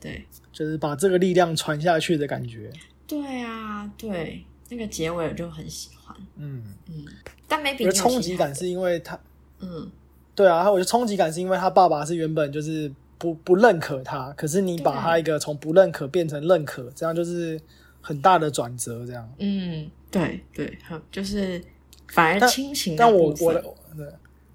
[0.00, 2.72] 对，就是把这个力量传下去的感觉。
[3.06, 6.16] 对啊，对，那个结尾我就很喜欢。
[6.36, 7.04] 嗯，嗯，
[7.46, 9.20] 但觉得冲击感是因为他，
[9.58, 9.90] 嗯，
[10.34, 12.90] 对啊，我觉得冲击感是因为他爸爸是原本就是
[13.20, 17.60] 不不认可他，可是你把对他一个从不认可变成认可，这样就是
[18.00, 19.06] 很大的转折。
[19.06, 21.62] 这样，嗯，对对，好就是
[22.08, 23.62] 反而但亲情但我我的
[23.96, 24.06] 对。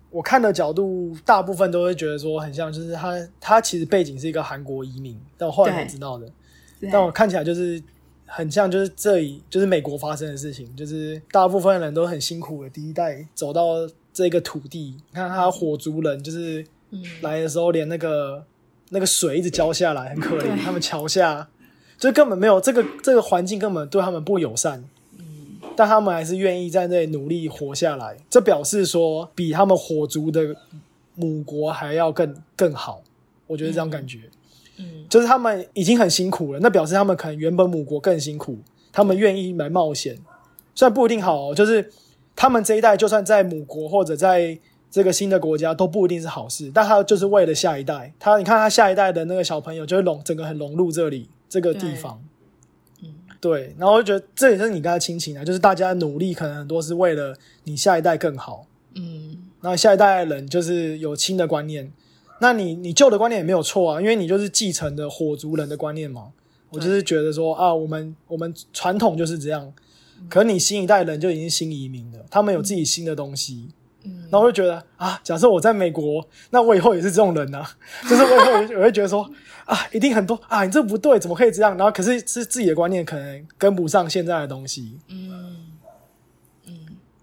[0.10, 6.26] 我看的角度，大部分都会觉得说很像，就是他他其实背景是一个韩国移民，但我后来才知道的。
[6.90, 7.84] 但我看起来就是
[8.26, 17.04] 很像，就是这里就是美国发生的事情，就是大部分人都很辛苦的第一代走到这个土地，你看他火族人就是嗯。
[17.22, 18.42] 来的时候连那个
[18.90, 21.48] 那个水一直浇下来，很可对怜，他们桥下
[21.98, 24.84] 就根本没有这个这个环境根本对他们不友善。
[25.18, 25.26] 嗯
[25.78, 30.56] 但他们还是愿意在那里努力活下来，这表示说比他们火族的
[31.16, 33.02] 母国还要更更好，
[33.46, 34.20] 我觉得这样感觉。
[34.78, 38.58] 嗯就是他们已经很辛苦了，那表示他们可能原本母国更辛苦，
[38.94, 40.18] 他们愿意来冒险，
[40.74, 41.92] 虽然不一定好、哦，就是
[42.38, 44.58] 他们这一代就算在母国或者在
[44.90, 52.24] 这个新的国家都不一定是好事，但他就是为了下一代，他你看他下一代的那个小朋友就会融整个很融入这里这个地方，
[53.04, 58.66] 嗯对，然后我就觉得这也是你跟他亲情啊，就是大家努力可能很多是为了你下一代更好，
[58.96, 59.38] 嗯。
[59.62, 61.92] 那下一代的人就是有新的观念，
[62.40, 66.28] 那你你旧的观念也没有错啊，因为你就是继承的火族人的观念嘛。
[66.70, 69.74] 我就是觉得说啊，我们我们传统就是这样，
[70.30, 73.74] 可是你新一代人就已经新移民了，他们有自己新的东西，嗯
[74.30, 77.68] 然后我就觉得啊，假设我在美国，那我以后也是这种人啊，
[78.10, 79.30] 就是我以后 我会觉得说
[79.66, 81.78] 啊，一定很多啊，你这不对，怎么可以这样？
[81.78, 85.68] 然后可是是自己的观念可能跟不上现在的东西，嗯。
[86.66, 86.74] 嗯。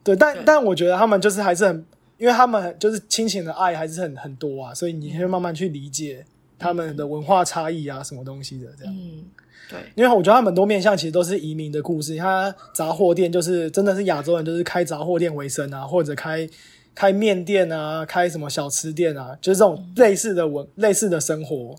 [0.05, 0.43] 对，但对。
[0.45, 1.87] 但我觉得他们就是还是很，
[2.18, 6.24] 因为他们就是亲情的爱还是很很多啊，所以你会慢慢去理解
[6.59, 8.93] 他们的文化差异啊，什么东西的这样。
[8.93, 9.24] 嗯，
[9.70, 16.49] 对，因为我觉得他们很多面向其实都是移民的故事，他杂货店就是真的是亚洲人，就是开杂货店为生啊，或者开
[16.95, 21.74] 开面店啊，开什么小吃店啊，就是这种类似的文类似的生活，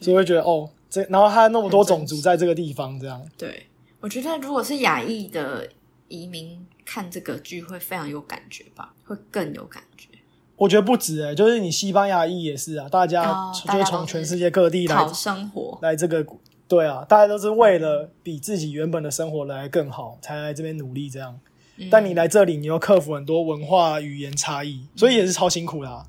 [0.00, 3.66] 所以会觉得哦，这然后他那么多种族在这个地方这样，对，
[4.00, 5.68] 我觉得如果是亚裔的
[6.08, 10.08] 移民看这个剧会非常有感觉吧，会更有感觉。
[10.56, 16.26] 我觉得不止哎、就是你西班牙裔也是啊，大家哦就是从全世界各地来讨生活，来这个，
[16.66, 21.38] 对啊，大家都是为了比自己原本的生活来更好，才来这边努力这样。
[21.78, 26.04] 嗯但你来这里，你又克服很多文化语言差异，所以也是超辛苦啦、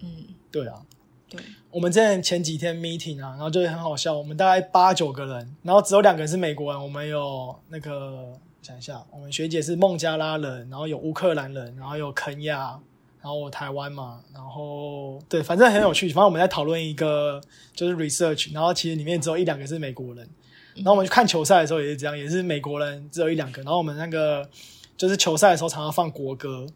[0.00, 0.08] 嗯，
[0.50, 0.82] 对啊，
[1.30, 12.78] 对，我们之前前几天 meeting 啊，然后就是很好笑，我们大概八九个人，然后只有两个人是美国人，我们有那个想一下，我们学姐是孟加拉人，然后有乌克兰人，然后有肯亚，
[13.22, 16.06] 然后我台湾嘛，然后对，反正很有趣。
[16.08, 17.40] 反正我们在讨论一个
[17.74, 20.28] 就是 research，然后其实里面只有一两个是美国人。
[20.76, 23.62] 然后我们去看球赛的时候也是这样，也是美国人只有一两个。
[23.62, 24.46] 然后我们那个
[24.96, 26.66] 就是球赛的时候常常放国歌，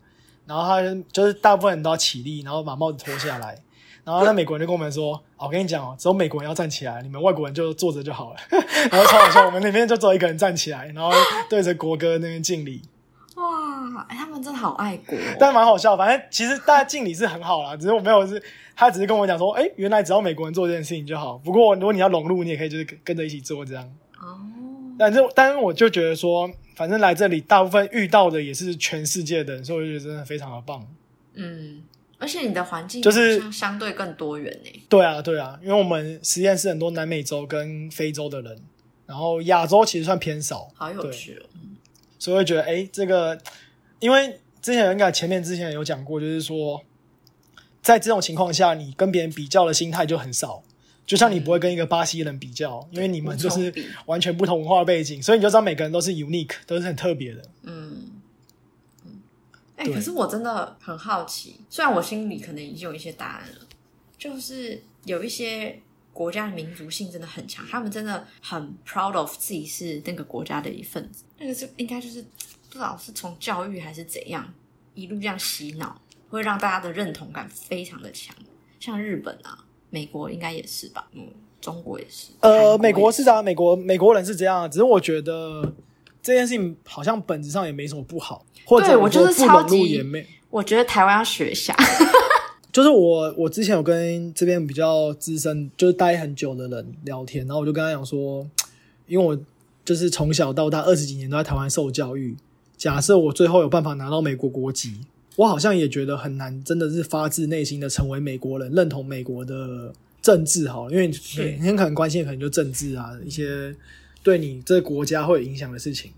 [0.46, 0.80] 然后他
[1.12, 3.56] 就是大部分人都要起立，然后把帽子脱下来。
[4.04, 8.36] 然后那美国人就跟我们说：“哦我跟你讲哦，只有美国人要站起来，你们外国人就坐着就好了。
[8.90, 11.10] ”然后超好笑，我们那边就只有一个人站起来，然后
[11.50, 12.80] 对着国歌那边敬礼。
[13.36, 18.42] 哇，哎，他们真的好爱国哦、但蛮好笑，反正其实大家敬礼是很好啦，只是我没有是，
[18.74, 21.36] 他只是跟我讲说，哎、原来只要美国人做这件事情就好。
[21.36, 23.84] 不过如果你要融入，你也可以就是跟跟着一起做这样。
[24.18, 24.40] 哦，
[24.98, 30.86] 但是，但是我就觉得说，反正来这里大部分遇到的也是全世界的人，所以我就觉得真的非常的棒。
[31.34, 31.82] 嗯，
[32.18, 34.82] 而且你的环境就是相对更多元呢。
[34.88, 38.56] 对啊，对啊，因为我们实验室很多南美洲跟非洲的人，
[39.06, 41.46] 然后亚洲其实算偏少，好有趣哦。
[41.54, 41.76] 嗯
[42.20, 43.36] 所以会觉得，哎、这个，
[43.98, 46.80] 因为之前应该前面之前有讲过，就是说，
[47.82, 50.62] 在这种情况下，你跟别人比较的心态就很少。
[51.08, 53.72] 就像你不会跟一个巴西人比较，因为你们就是
[54.04, 57.42] 完全不同文化背景，所以你就知道每个人都是 unique，都是很特别的。
[57.62, 58.20] 嗯
[59.06, 59.22] 嗯，
[59.76, 63.66] 哎、对可是我真的很好奇，虽然我心里可能已经有一些答案了，
[64.18, 65.80] 就是有一些
[66.12, 71.24] 国家的民族性真的很强，他们真的很 proud of 自己是那个国家的一份子。
[71.38, 72.20] 那个是应该就是
[72.68, 74.52] 不知道是从教育还是怎样，
[74.92, 75.98] 一路这样洗脑，
[76.28, 78.36] 会让大家的认同感非常的强。
[78.78, 81.26] 像日本啊，美国应该也是吧，嗯，
[81.60, 82.28] 中国也是。
[82.40, 85.72] 呃，美国是啊，美国美国人是这样，只是我觉得
[86.22, 90.26] 这件事情好像本质上也没什么不好，或者我就是超级也没。
[90.50, 91.74] 我觉得台湾要学一下。
[92.70, 98.46] 就是我，我之前有跟这边比较资深，就是待很久的人聊天，然后我就跟他讲说，
[99.06, 99.36] 因为我
[99.84, 102.36] 就是从小到大二十几年都在台湾受教育，
[102.76, 105.00] 假设我最后有办法拿到美国国籍，
[105.38, 113.72] 我好像也觉得很难，真的是发自内心的成为美国人，认同美国的政治好了，因为你很可能关心的可能就政治啊，一些
[114.24, 116.10] 对你这个国家会有影响的事情。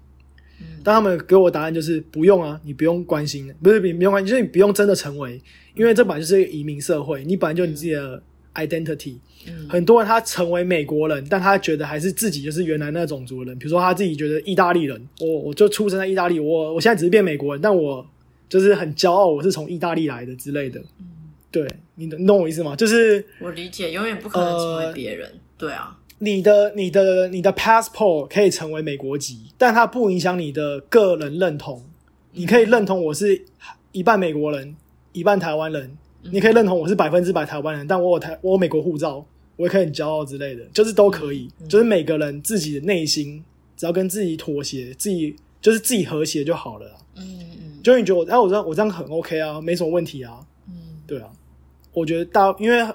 [0.59, 5.39] 嗯但他们给我答案就是不用啊，你不用关心，不是你不用关心，就是你不用真的成为，
[5.75, 8.23] 因为这本来就是一个移民社会，你本来就你自己的
[8.55, 9.17] identity。
[9.47, 18.07] 嗯很多人他成为美国人，但他觉得还是自己就是原来那种族的人，比如说他自己觉得意大利人，我我就出生在意大利，我我现在只是变美国人，但我
[18.51, 20.79] 就是很骄傲，我是从意大利来的之类的。
[20.99, 21.07] 嗯
[21.53, 22.77] 对，你懂你懂我意思吗？
[22.77, 25.29] 就是我理解，永远不可能成呃为别人。
[25.59, 31.83] 对啊，你的、你的、你的 passport 可以成为美国籍，但它不影响你的个人认同。
[32.33, 33.45] 你可以认同我是
[33.91, 34.77] 一半美国人，
[35.13, 35.97] 一半台湾人。
[36.31, 39.27] 你可以认同我是百分之百台湾人，但我有台我有美国护照，
[39.57, 41.49] 我也可以很骄傲之类的，就是都可以。
[41.69, 43.43] 就是每个人自己的内心，
[43.77, 46.95] 只要跟自己妥协，自己就是自己和谐就好了啦。
[47.17, 50.41] 嗯嗯就你觉得我，哎、我这样我这样很 OK 啊，没什么问题啊。
[50.69, 50.75] 嗯
[51.07, 51.29] 对啊，
[51.93, 52.87] 我觉得大因为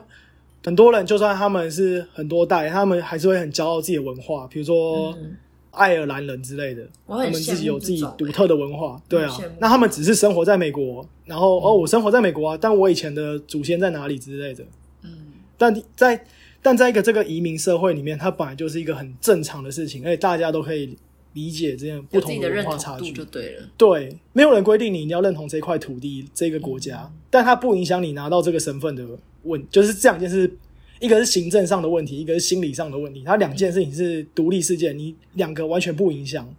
[0.63, 5.36] 很多人就算他们是很多代，他们还是会很骄傲自己的文化，比如说嗯
[5.72, 9.01] 爱尔兰人之类的，他我们自己有自己独特的文化。
[9.09, 14.63] 对啊那他们只是生活在美国，然后、哦，我生活在美国啊，但我以前的祖先在哪里之类的。
[15.03, 16.26] 嗯，但在
[16.61, 20.97] 但在一个这个移民社会里面，它本来就是一个很正常的事情，而且大家都可以
[21.36, 23.24] 理解这样不同的文化差距就。
[23.26, 23.70] 对了。
[23.78, 29.06] 对，没有人规定你一定要认同这块土地、这个国家，但它不影响你拿到这个身份的
[29.44, 30.52] 问，就是这两件事，
[31.00, 33.22] 一个是行政上的问题，一个是心理上的问题。
[33.24, 36.52] 它两件事情是独立事件，你两个完全不影响，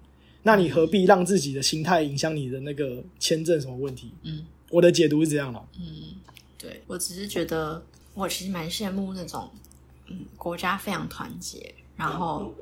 [0.44, 4.12] 那你何必让自己的心态影响你的那个签证什么问题？
[4.22, 5.62] 嗯我的解读是这样的。
[5.78, 6.16] 嗯，
[6.58, 7.80] 对我只是觉得，
[8.14, 9.48] 我其实蛮羡慕那种，
[10.08, 12.52] 嗯，国家非常团结，然后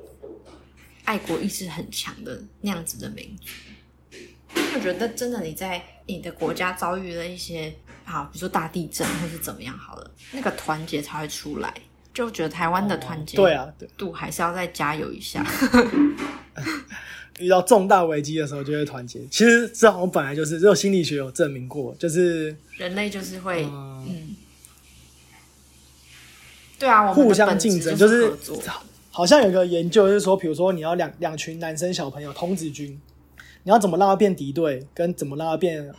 [1.05, 3.47] 爱国意识很强的那样子的民族。
[4.75, 11.73] 我觉得真的你在你的国家遭遇了一些啊，比如说大地震或是怎么样好了，那个团结才会出来。
[12.13, 15.45] 就觉得台湾的团结对啊，对，度还是要再加油一下。
[17.39, 19.19] 遇到重大危机的时候就会团结。
[19.29, 24.35] 其实这好像本来就是，只有心理学有证明过，就是人类就是会，嗯嗯，
[26.79, 28.63] 对啊，我们互相竞争，就是合作。
[29.15, 32.99] 好像有个研究是说，比如说你要两两群男生小朋友童子军，
[33.63, 35.89] 你要怎么让他变敌对，跟怎么让他变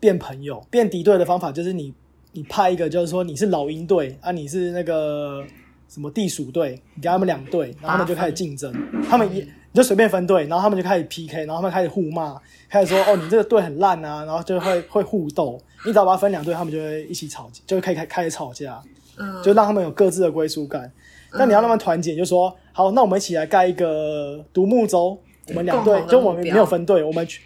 [0.00, 0.60] 变朋友。
[0.68, 1.94] 变敌对的方法就是你
[2.32, 5.44] 你派一个，就是说你是老鹰队啊，你是那个
[5.88, 8.74] 什么地鼠队，你给他们两队，然后他们就开始竞争，
[9.08, 12.36] 他们也你就随便分队，然后他们就开始 PK，然后他们开始互骂，
[12.68, 15.56] 开始说哦你这个队很烂啊，然后就会会互斗。
[15.86, 18.82] 你只要把它分两队，他们就会一起吵，就会开开开始吵架。
[19.16, 20.90] 嗯，就让他们有各自的归属感。
[21.32, 25.18] 但你要让他们团结，就说好，那我们一起来盖一个独木舟，
[25.48, 27.42] 我们两队就我们没有分队，我们去，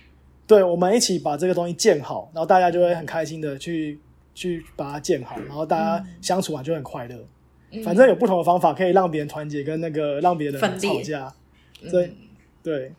[0.47, 3.99] 对，我们一起把这个东西建好，然后大家就会很开心的去
[4.35, 7.17] 去把它建好，然后大家相处完就很快乐。
[7.71, 7.83] 嗯。
[7.83, 11.33] 反正有不同的方法可以让别人团结，跟那个让别人吵架。
[11.91, 12.17] 对嗯。
[12.63, 12.93] 对，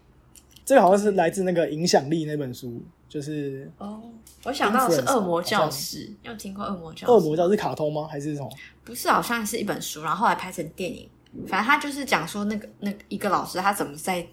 [0.65, 2.81] 这个好像是来自那个《影响力》那本书，
[3.14, 4.01] 就是哦，
[4.43, 7.14] 我想到的是恶魔教室，你有听过恶魔教室？
[7.14, 8.07] 恶魔教是卡通吗？
[8.09, 8.49] 还是什么？
[8.84, 11.07] 不是，好像是一本书，然后后来拍成电影。
[11.47, 14.26] 反正他就是讲说，那个那个一个老师他怎么在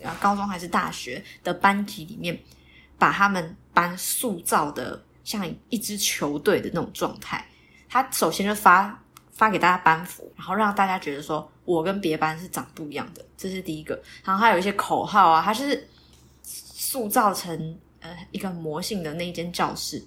[0.00, 2.40] 呃高中还是大学的班级里面，
[2.98, 7.46] 把他们班塑造的像一支球队的那种状态。
[7.86, 8.98] 他首先就发
[9.30, 14.02] 发给大家班服，然后让大家觉得说我跟别班是长不一样的，这是第一个。
[14.24, 15.86] 然后还有一些口号啊，他就是
[16.42, 20.04] 塑造成呃一个魔性的那一间教室，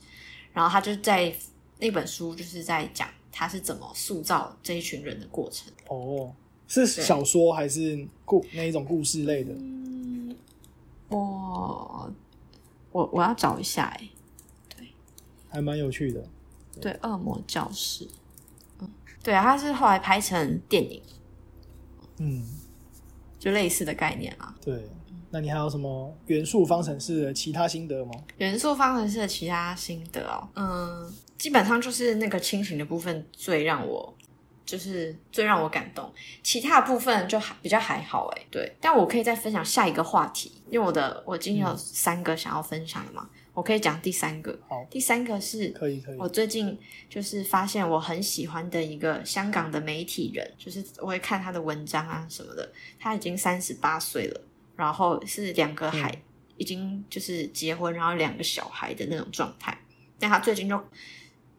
[0.53, 1.33] 然后他就在
[1.79, 5.71] 那本书就是在讲他是怎么塑造这一群人的过程。
[5.87, 6.33] 哦，
[6.67, 9.53] 是小说还是故那一种故事类的？
[9.53, 10.35] 嗯，
[11.09, 12.11] 我
[12.91, 14.09] 我我要找一下哎、
[14.75, 14.87] 对
[15.49, 16.23] 还蛮有趣的。
[16.81, 18.05] 对，《恶魔教室》，
[18.79, 18.89] 嗯，
[19.23, 21.01] 对啊，它是后来拍成电影，
[22.17, 22.45] 嗯，
[23.39, 24.55] 就类似的概念啊。
[24.61, 24.85] 对。
[25.35, 28.11] 那你还有什么元素方程式的其他心得吗？
[28.37, 34.15] 元素方程式的其他心得哦，嗯，基本上就是那个清醒的部分最让我，
[34.65, 36.09] 就是最让我感动，
[36.41, 46.29] 其他的部分就还比较还好哎，对，但我可以再分享下一个话题，因为我的我今天有三个想要分享的嘛，我可以讲第三个，好，第三个是可以可以我。
[46.29, 46.79] 最近
[47.09, 52.71] 就是发现我很喜欢的一个香港的媒体人，就是我会看他的文章啊什么的。
[52.97, 54.41] 他已经三十八岁了，
[54.75, 56.21] 然后是两个孩，嗯
[56.57, 59.77] 已经就是结婚，然后两个小孩的那种状态。
[60.17, 60.81] 但他最近就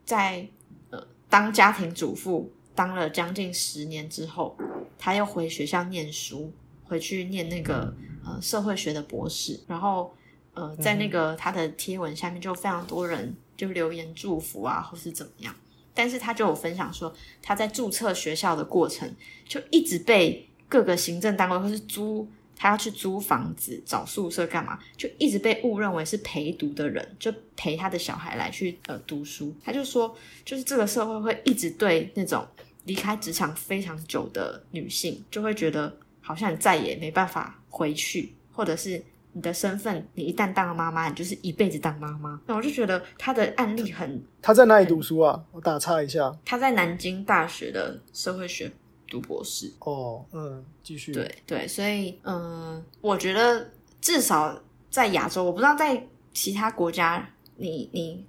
[0.05, 0.49] 在
[0.91, 4.57] 呃当家庭主妇当了将近十年之后，
[4.99, 6.51] 他又回学校念书，
[6.85, 7.95] 回去念那个
[8.25, 10.15] 呃社会学的博士，然后
[10.55, 15.55] 呃在那个他的贴文下面就非常多人就留言祝福啊，或是怎么样。
[15.93, 19.15] 但是他就有分享说，他在注册学校的过程
[19.47, 22.27] 就一直被各个行政单位或是租
[22.57, 29.55] 他要去租房子、找宿舍干嘛，就一直被误认为是陪读的人，就陪他的小孩来去呃读书。
[29.63, 32.47] 他就说，就是这个社会会一直对那种
[32.85, 39.03] 离开职场非常久的女性，就会觉得好像你再也没办法回去，或者是
[39.33, 42.41] 你的身份，你一旦当了妈妈，你就是一辈子当妈妈。
[42.47, 45.45] 那我就觉得他的案例很，他在哪里读书啊？
[45.53, 46.35] 我打岔一下。
[46.45, 48.73] 他在南京大学的社会学
[49.09, 49.73] 读博士。
[49.81, 51.13] 哦，嗯，继续。
[51.13, 54.59] 对对，所以嗯，我觉得至少
[54.91, 58.25] 在亚洲，我不知道在其他国家，你你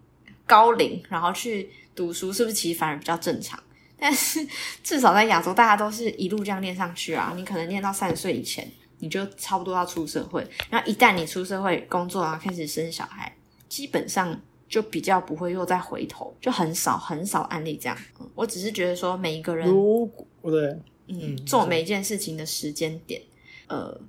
[0.45, 3.61] 高龄然后去读书，是不是其实反而比较正常？
[3.99, 4.47] 但是
[4.83, 7.33] 至少在亚洲，大家都是一路这样念上去啊。
[7.35, 10.47] 你可能念到三十岁以前，你就差不多要出社会。
[10.69, 13.35] 然后一旦你出社会工作，然后开始生小孩，
[13.67, 17.97] 基本上就比较不会又再回头，就很少很少案例这样。
[18.19, 20.67] 嗯，我只是觉得说每一个人，如果对，
[21.07, 23.21] 嗯，嗯做每一件事情的时间点，
[23.67, 23.99] 呃，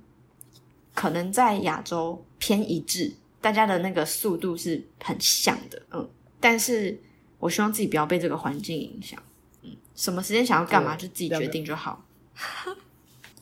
[0.93, 6.09] 可能在亚洲偏一致，大家的那个速度是很像的，嗯，
[6.39, 6.99] 但是
[7.39, 9.21] 我希望自己不要被这个环境影响，
[9.63, 12.05] 嗯，什么时间想要干嘛就自己决定就好。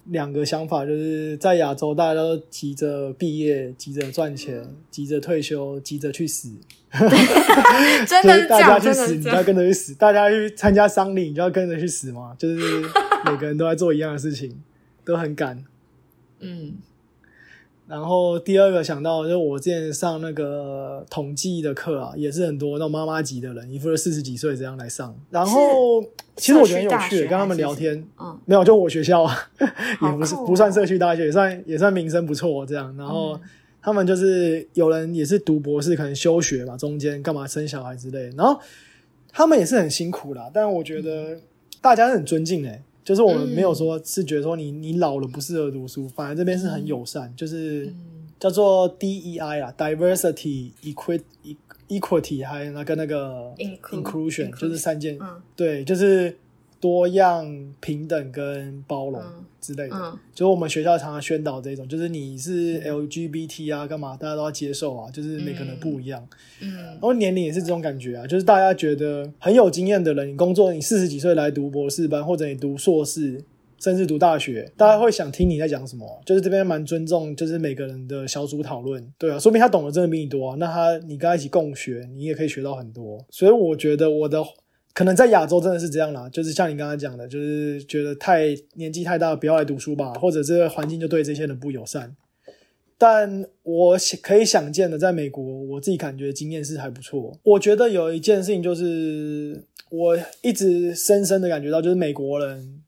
[0.10, 6.51] 两个想法，就是在亚洲，大家都急着毕业，急着赚钱，急着退休，急着去死。
[8.08, 9.43] 真就是大家的是这样，去死，你就要。
[9.43, 12.34] 跟着去死；大家去参加丧礼，你就要跟着去死嘛。
[12.38, 12.82] 就是
[13.26, 14.62] 每个人都在做一样的事情，
[15.03, 15.64] 都很赶。
[16.39, 16.76] 嗯
[17.88, 25.16] 然后第二个想到，就是我之前上那个统计的课啊，也是很多那种妈妈级的人，一副就四十几岁这样来上。
[25.30, 26.04] 然后
[26.36, 32.94] 其实我觉得很有趣，跟他们聊天，嗯，没有，就我学校啊，也不是哦不算社区大学，也算也算名声不错这样。
[32.98, 33.42] 然后嗯
[33.80, 38.30] 他们就是有人也是读博士，可能休学嘛，中间干嘛生小孩之类的。
[38.32, 38.60] 然后
[39.32, 41.38] 他们也是很辛苦啦，但我觉得
[41.80, 47.95] 大家是很尊敬诶、就是我们没有说是觉得说你你老了不适合读书，反而这边是很友善，就是嗯。
[48.38, 51.22] 叫做 DEI 啊，diversity、equity、
[51.88, 55.41] equity 还有那个那个 Inclu- inclusion，inclusion 就是三件，嗯。
[55.55, 56.38] 对，就是
[56.80, 59.96] 多样、平等跟包容嗯之类的。
[59.96, 66.28] 嗯就是我们学校常常宣导这种，就是你是 LGBT 啊，干嘛大家都要接受啊，就是每个人不一样。
[66.62, 73.44] 嗯然后年龄也是这种感觉啊，就是大家觉得很有经验的人，你工作你四十几岁来读博士班，或者你读硕士，
[73.80, 76.22] 甚至读大学，大家会想听你在讲什么。
[76.26, 80.56] 就是这边蛮尊重，就是每个人的小组讨论，对啊，说明他懂得真的比你多啊。
[80.60, 83.24] 那他你跟他一起共学，你也可以学到很多。
[83.30, 84.44] 所以我觉得我的
[84.98, 92.16] 可能在亚洲真的是这样啦，就是像你刚刚讲的，就是觉得太年纪太大，不要来读书吧，或者这个环境就对这些人不友善。
[92.98, 97.38] 但我可以想见的，在美国，我自己感觉经验是还不错。
[97.43, 102.82] 我觉得有一件事情就是，我一直深深的感觉到，就是美国人，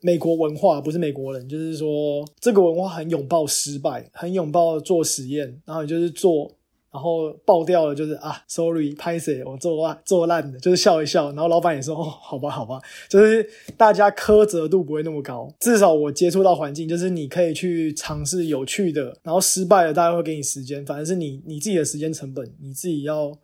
[0.00, 6.50] 美国文化不是美国人，就是说这个文化很拥抱失败，很拥抱做实验，然后就是做，
[6.94, 13.44] 然后爆掉了，就是啊，sorry，拍谁，我做烂做烂的，就是笑一笑，然后老板也说，哦，好吧，好吧，就是
[13.76, 15.52] 大家苛责度不会那么高。
[15.58, 23.36] 至少我接触到环境，就是你可以去尝试有趣的，然后失败了，大家会给你时间，反正是你你自己的时间成本，你自己要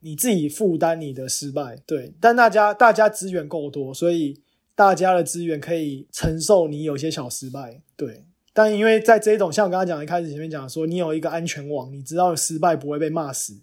[0.00, 1.78] 你自己负担你的失败。
[1.86, 4.38] 对，但大家大家资源够多，所以
[4.74, 7.80] 大家的资源可以承受你有些小失败。
[7.96, 8.26] 对。
[8.54, 13.54] 但因为在这种像我刚刚讲，一开始前面讲说，你有一个安全网，你知道失败不会被骂死，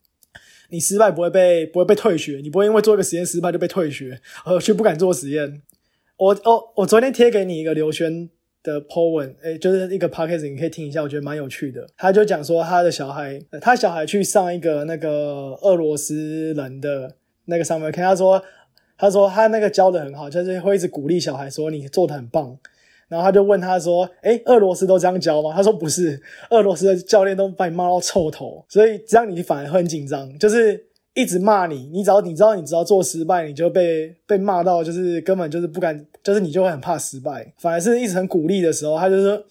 [0.70, 5.62] 你失败不会被不会被退学，你不会因为做一个实验失败就被退学，而去不敢做实验。
[6.18, 8.30] 我哦，我昨天贴给你一个刘轩
[8.64, 11.88] 的 po 文，诶，就是一个 podcast，你可以听一下，我觉得蛮有趣的。
[11.96, 17.16] 他就讲说他的小孩，他小孩去上一个那个俄罗斯人的
[17.46, 18.44] 那个上面，看他说，
[18.98, 22.58] 他说他那个教的很好，就是会一直鼓励小孩说你做的很棒。
[23.10, 30.86] 然后他就问他说：“诶，俄罗斯都这样教吗？”他说：“不是，俄罗斯的教练都把你骂到臭头，所以这样你反而会很紧张，就是
[31.16, 31.90] 一直骂你。
[31.92, 37.52] 你只要你知道你只要做失败，你就被被骂到，就是根本就是不敢，就是你就会很怕失败。
[37.58, 39.44] 反而是一直很鼓励的时候，他就说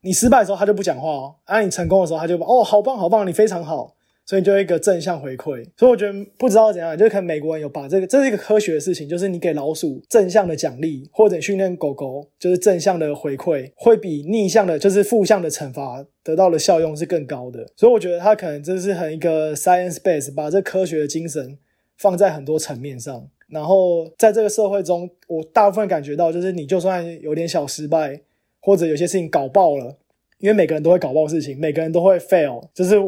[0.00, 3.94] 你失败的时候他就不讲话哦，啊你成功的时候他就哦好棒好棒，你非常好。”
[4.32, 17.66] 所以就一个正向回馈，所以我觉得不知道怎样，就是可能美国人有把这个，这是一个科学的事情，就是你给老鼠正向的奖励，或者训练狗狗就是正向的回馈，会比逆向的，就是负向的惩罚得到的效用是更高的。
[17.76, 21.58] 所以我觉得他可能这是很一个 science base，把这科学的精神
[21.98, 23.28] 放在很多层面上。
[23.48, 28.18] 然后在这个社会中，我大部分感觉到，就是你就算有点小失败，
[28.62, 29.98] 或者有些事情搞爆了，
[30.38, 32.98] 因为每个人都会搞爆事情，每个人都会 fail，就是。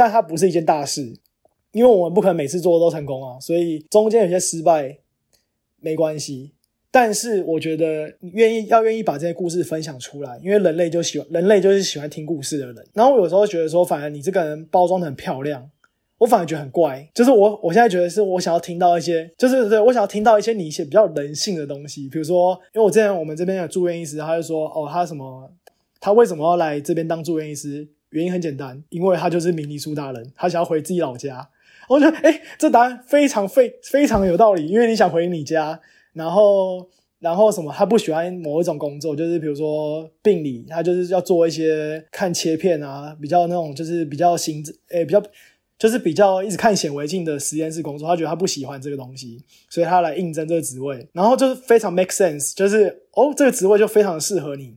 [0.00, 1.14] 但它不是一件大事，
[1.72, 4.96] 因为我们不可能每次做的都成功啊，所以中间有些失败
[5.78, 6.52] 没关系。
[6.90, 12.76] 但是我觉得愿意要愿意把这些故事分享出来，因为人类就喜欢人类就是喜欢听故事的人。
[12.94, 15.70] 然后我有时候觉得说，反而你这个人包装的很漂亮，
[16.16, 17.06] 我反而觉得很怪。
[17.14, 25.52] 就是我我现在觉得是我想要听到一些，就是对我想要听到一些你一些比较人性的东西，比如说，因为我之前我们这边有住院医师，他就说哦，他什么，
[26.00, 27.86] 他为什么要来这边当住院医师？
[28.10, 31.48] 原因很简单，因为他就是明尼苏达人，他想要回自己老家。
[31.88, 35.80] 我觉得，哎，这答案非常非非常有道理，因为你想回你家，
[36.12, 36.88] 然后
[37.18, 45.20] 然后什么，他不喜欢某一种工作，就是比如说病理，他就是要做一些看切片啊，比较那种就是比较行，诶，比较
[45.78, 54.76] 就是比较一直看显微镜的实验室工作，他觉得他不喜欢这个东西，所以他来应征这个职位，然后就是非常 make sense，就是哦，这个职位就非常适合你。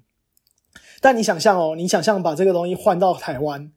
[1.04, 3.70] 但你想象哦，你想象把这个东西换到台湾，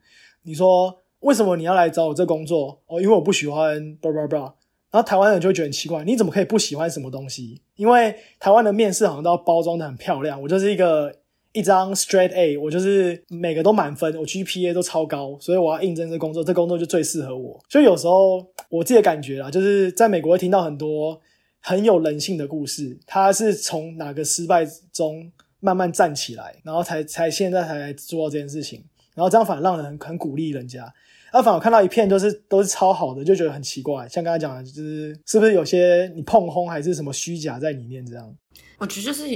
[0.45, 2.81] 你说为什么你要来找我这工作？
[2.87, 4.53] 哦，因为我不喜欢，blah blah blah。
[4.93, 7.61] 然后台湾人就会觉得很奇怪，你怎么可以不喜欢什么东西？
[7.75, 10.41] 因为台湾的面试好像都要包装的很漂亮。
[10.41, 11.13] 我就是一个
[11.51, 17.61] 一张 straight A，我就是每个都满分，我 GPA 都超高，所以我要应征这工作，这工作就最适合我。
[17.69, 21.21] 所以有时候我自己的感觉啦，就是在美国会听到很多
[21.59, 25.33] 很有人性的故事，他是从哪个失败中
[25.67, 28.85] 慢慢站起来，然后才才现在才做到这件事情，
[29.17, 30.95] 然后这样反而让人很鼓励人家。
[31.33, 34.09] 那反而看到一片都是都是超好的，就觉得很奇怪。
[34.09, 38.07] 像刚才讲的，就是是不是有些你碰轰还是什么虚假在里面？
[38.07, 38.37] 这样，
[38.79, 39.29] 我觉得就是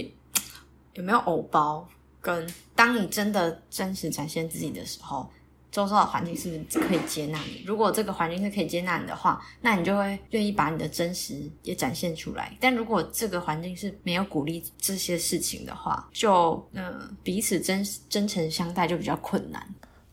[0.94, 1.86] 有没有偶包，
[2.20, 5.28] 跟当你真的真实展现自己的时候，
[5.70, 7.62] 周遭的环境是不是可以接纳你？
[7.64, 12.56] 如果这个环境是可以接纳你的话，那你就会愿意把你的真实也展现出来。
[12.60, 16.92] 但如果这个环境是没有鼓励这些事情的话，就嗯
[17.22, 19.62] 彼此真真诚相待就比较困难。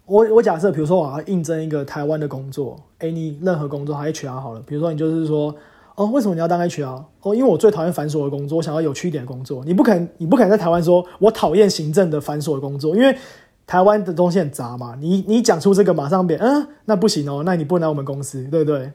[0.06, 4.62] 我我假设，比如说我要应征一个台湾的工作，哎，你任何工作还 HR 好了。
[4.62, 5.54] 比如说你就是说，
[5.96, 7.04] 哦，为什么你要当 HR？
[7.22, 9.66] 哦，因为我最讨厌繁琐的工作，我想要有趣一点的工作。
[9.66, 13.14] 你不可能，你不可能在台湾说我讨厌行政的繁琐的工作，因为
[13.68, 14.98] 台湾的东西很杂嘛。
[15.00, 18.92] 你你讲出这个，马上变，嗯，那不行哦，那你不能来我们公司，对不对？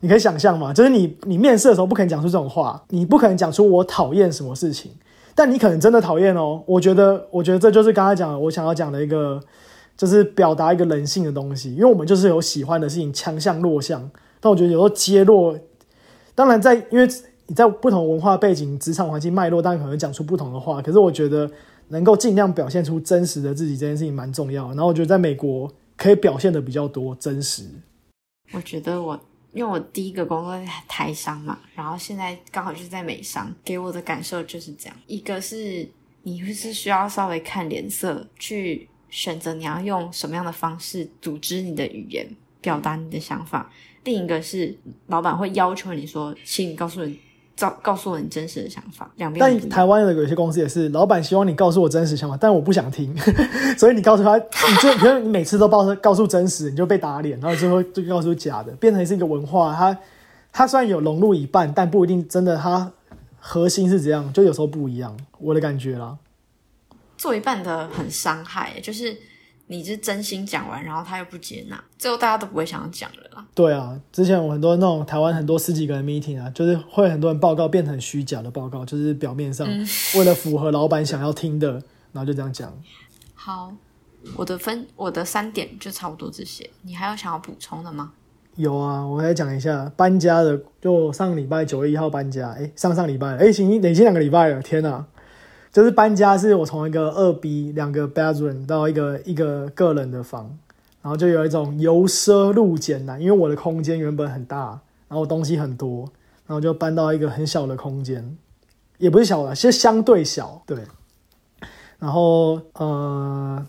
[0.00, 4.92] 你可以想象嘛，就是你你面试的时候不可能讲出这种话，你不可能讲出我讨厌什么事情，
[5.34, 6.62] 但你可能真的讨厌哦。
[6.64, 9.38] 我觉得，我觉得这就是刚才讲我想要讲的一个。
[9.96, 14.10] 就是表达一个人性的东西，因为我们就是有喜欢的事情，强项弱项。
[14.40, 15.58] 但我觉得有时候揭露，
[16.34, 17.08] 当然在因为
[17.46, 20.82] 你在不同文化背景、职场环境脉络，当然可能讲出不同的话。
[20.82, 21.50] 可是我觉得
[21.88, 24.68] 能够尽量表现出真实的自己，这件事情蛮重要。
[24.68, 27.64] 然后我觉得在美国可以表现的比较多真实。
[28.52, 29.20] 我觉得我
[29.52, 35.88] 因为我第一个工作在台商嘛，然后现在刚好就是在美商，给我的感受就是这样：一个是
[36.22, 38.88] 你是需要稍微看脸色去。
[39.08, 42.26] 选择你要用什么样的方式组织你的语言，
[42.60, 43.70] 表达你的想法。
[44.02, 44.76] 另一个是
[45.06, 47.18] 老板会要求你说，请你告诉你，
[47.58, 49.10] 告告诉我你真实的想法。
[49.16, 49.40] 两边。
[49.60, 53.16] 但台湾的有些公司也是，老板希望你告诉我真实想法，但我不想听，
[53.78, 59.74] 所以你告诉他，你就比如你每次都报告诉真实，你就被打脸，然后最后就告诉假的，变成是一个文化。
[59.74, 59.98] 它
[60.52, 62.92] 它虽然有融入一半，但不一定真的它
[63.38, 65.16] 核心是这样，就有时候不一样。
[65.38, 66.16] 我的感觉啦。
[67.16, 69.16] 做一半的很伤害，就是
[69.68, 73.46] 你是真心讲完，然后他又不接纳，最后大家都不会想要讲了啦。
[73.54, 79.66] 对啊，之前我很多那种台湾很多十几个人 meeting 啊，就是会很多人报告变成虚假的报告，就是表面上
[80.14, 81.72] 为了符合老板想要听的，
[82.12, 82.72] 然后就这样讲。
[83.34, 83.72] 好，
[84.36, 88.12] 我的分我的三点就差不多这些，你还有想要补充的吗？
[88.54, 95.04] 有啊，我来讲一下搬家的，就上礼拜九月一号搬家，哎，上上礼拜，哎，已经，累积两个礼拜了，天哪！
[95.76, 100.56] 就是搬家，是我从一个二 B 两个 bedroom 到一个一个个人的房，
[101.02, 106.10] 然后就有一种由奢入俭难，因为我的空间原本很大，然后东西很多，
[106.46, 108.38] 然后就搬到一个很小的空间，
[108.96, 110.78] 也不是小了，其实相对小，对。
[111.98, 113.66] 然后呃，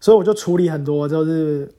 [0.00, 1.70] 所以我就处理很多，就是。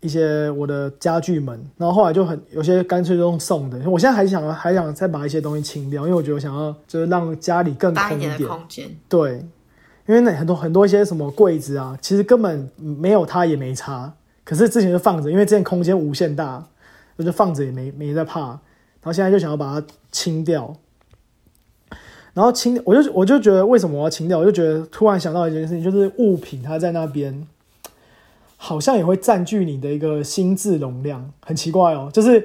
[0.00, 3.78] 一些我的家具门，然后后来就很有些干脆用送的。
[3.90, 8.88] 我现在还想还想再把一些东西清掉，因为我觉得我想要就是让家里更空一点空间。
[9.08, 9.42] 对，
[10.06, 14.12] 因为那很多很多一些什么柜子啊，其实根本没有它也没差，
[14.44, 16.64] 可是之前就放着，因为之前空间无限大，
[17.16, 18.40] 我就放着也没没在怕。
[18.48, 18.60] 然
[19.02, 20.76] 后现在就想要把它清掉，
[22.34, 24.38] 然后清我就我就觉得为什么我要清掉？
[24.38, 27.46] 我就觉得突然想到一件事情，就是物品它在那边。
[28.66, 32.10] 好像也会占据你的一个心智容量，很奇怪哦。
[32.12, 32.44] 就是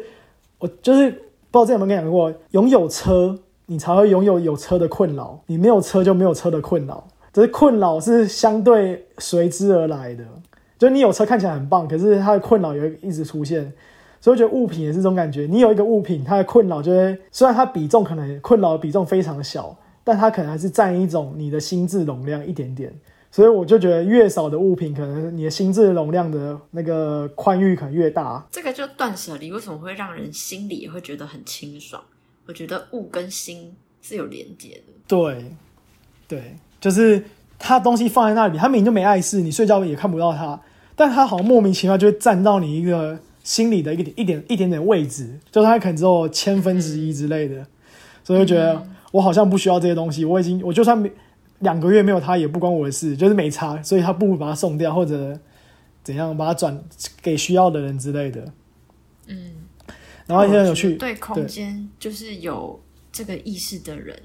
[0.59, 1.09] 我就是
[1.49, 7.07] 不知道之前有没有跟你讲过，拥有车你才会拥有有车的困扰，你没有车就没有车的困扰。
[7.33, 10.23] 只是困扰是相对随之而来的，
[10.77, 13.73] 就你有车看起来很棒，可是它的困扰也会一直出现。
[14.19, 22.93] 所以我觉得物品也是这种感觉，你有一个物品，它的困扰就会虽然它比重可能困扰比重非常小，但它可能还是占一种你的心智容量一点点。
[23.33, 28.45] 所以我就觉得，越少的物品，可能你的心智容量的那个宽裕可能越大。
[28.51, 32.03] 这个就断舍离，为什么会让人心里也会觉得很清爽？
[32.45, 34.93] 我觉得物跟心是有连接的。
[35.07, 35.45] 对，
[36.27, 37.23] 对，就是
[37.57, 40.59] 他东西放在那里，他明明就没碍事，你睡觉也看不到他，
[40.93, 47.65] 但他好像莫名其妙就会占到你一个心里的一点一点一点点位置，就他可能只有千分之一之类的，
[48.25, 51.09] 所以就觉得我好像不需要这些东西，我已经我就算没。
[51.61, 55.39] 两个月没有他也不关我的事，就是没差，所以他不如把它送掉或者
[56.03, 56.83] 怎样，把它转
[57.21, 58.53] 给需要的人之类的。
[59.27, 59.53] 嗯，
[60.25, 62.79] 然后现在有去对空间就是有
[63.11, 64.21] 这个意识的人，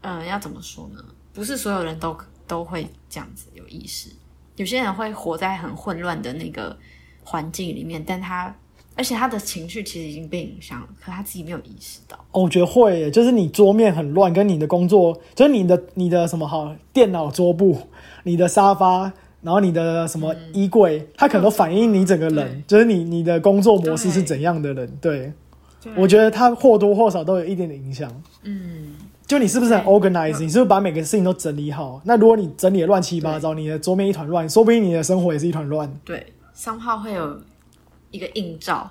[0.00, 1.04] 呃，要怎么说呢？
[1.32, 4.10] 不是所有人都都会这样子有意识，
[4.56, 6.76] 有些人会活在很混乱的那个
[7.22, 8.54] 环境里面，但他
[8.96, 12.16] 而且他的情绪其实已经被影响了，可他自己没有意识到。
[12.32, 17.76] 哦，我觉得会耶，就是你桌面很乱，跟你的工作，就是你的你的什么好电脑桌布、
[18.24, 24.90] 你的沙发，然后你的什么衣柜，它可能都反映你整个人，就是你你的工作模式是怎样的人。
[25.00, 25.32] 对，
[25.94, 28.10] 我觉得他或多或少都有一点点影响。
[28.44, 28.94] 嗯，
[29.26, 30.40] 就你是不是很 organize？
[30.40, 32.00] 你是不是把每个事情都整理好？
[32.04, 35.92] 那如果你整理的乱七八糟，你的桌面一团乱，说不定你的生活也是一团乱。
[36.04, 37.38] 对，三号会有
[38.16, 38.90] 一个映照。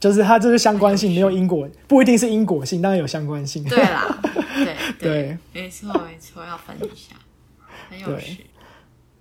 [0.00, 3.62] 就是它这是相关性，没有因果，不一定是因果性，当然有相关性。
[3.64, 4.18] 对啦，
[4.54, 7.14] 对 对，没错没错，要分一下，
[7.90, 8.46] 很有趣。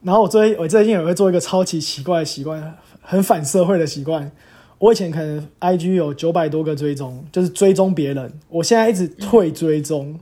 [0.02, 4.32] 然后我最我最近也会做一个超级奇怪的习惯，很反社会的习惯。
[4.78, 10.18] 我以前可能 I G 有九百多个追踪，就是追踪别人，我现在一直退追踪。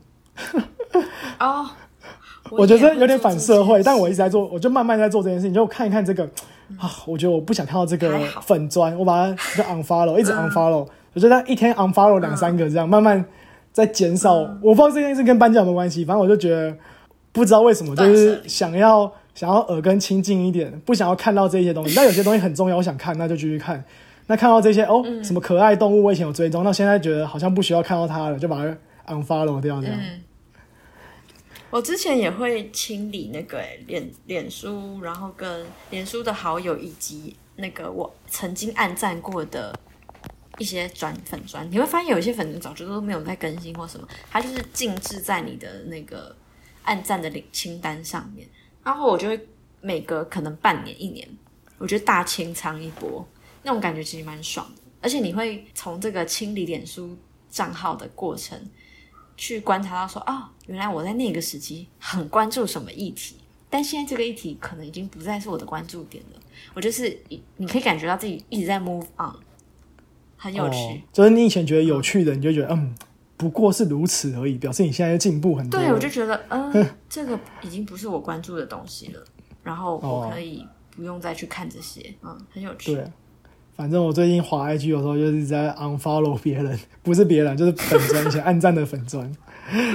[1.39, 1.69] 哦，
[2.49, 6.27] 我觉得有点反社会，但我一直在做，我就慢慢在做这件事情，就看一看这个。
[6.77, 10.87] 啊，我觉得我不想看到这个粉砖，我把它就 unfollow， 一直 unfollow。
[11.13, 13.23] 我觉得一天 unfollow 两三个这样，慢慢
[13.71, 14.33] 在减少。
[14.61, 16.75] 我不知道这件事跟颁奖有关系，反正我就觉得
[17.31, 21.93] 不知道为什么，就是想要想要耳根清净一点，不想要看到这些东西。
[21.97, 23.83] 但有些东西很重要，我想看，那就继续看。
[24.27, 29.97] 那看到这些哦，什么可爱动物，我以前有追踪，那现在觉得好像不需要看到它了，就把它 unfollow 掉这样。
[31.75, 39.77] 我之前也会清理那个脸脸书，然后跟脸书的好友以及那个我曾经暗赞过的
[40.57, 46.33] 一些转粉砖，你会发现有一些粉砖早就都没有在更新或什么，它就是静置在你的那个
[46.83, 48.47] 暗赞的领清单上面。
[48.81, 49.37] 然后我就会
[49.81, 51.27] 每隔可能半年一年，
[51.77, 53.27] 我觉得大清仓一波，
[53.63, 54.81] 那种感觉其实蛮爽的。
[55.01, 57.17] 而且你会从这个清理脸书
[57.49, 58.57] 账号的过程。
[59.37, 63.35] 去观察到说哦，原来我在那个时期很关注什么议题，
[63.69, 66.39] 但现在这个议题可能已经不再是我的关注点了。
[66.73, 67.17] 我就是
[67.57, 69.35] 你可以感觉到自己一直在 move on，
[70.37, 71.03] 很有趣。
[71.11, 72.95] 就是你以前觉得有趣的，你就觉得嗯，
[73.35, 75.79] 不过是如此而已，表示你现在进步很多。
[75.79, 79.23] 对，我就觉得嗯， 这个已经不是我关注的东西了，
[79.63, 82.95] 然后我可以不用再去看这些，嗯，很有趣。
[82.95, 83.05] 对。
[83.75, 89.29] 反正我最近滑 IG 有时候就是在 unfollow 别人， 不是别人就是粉砖，一些暗赞的粉砖，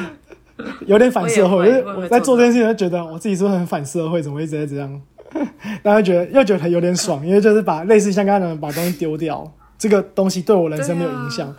[0.86, 1.66] 有点反社会。
[1.66, 4.22] 就是我在做这件事情，就觉得我自己是不是很反社会？
[4.22, 5.02] 怎么一直在这样？
[5.82, 11.54] 然后觉得又觉得有点爽，因为就是把类似像刚刚把东西丢掉，这个东西对我人生没有影响。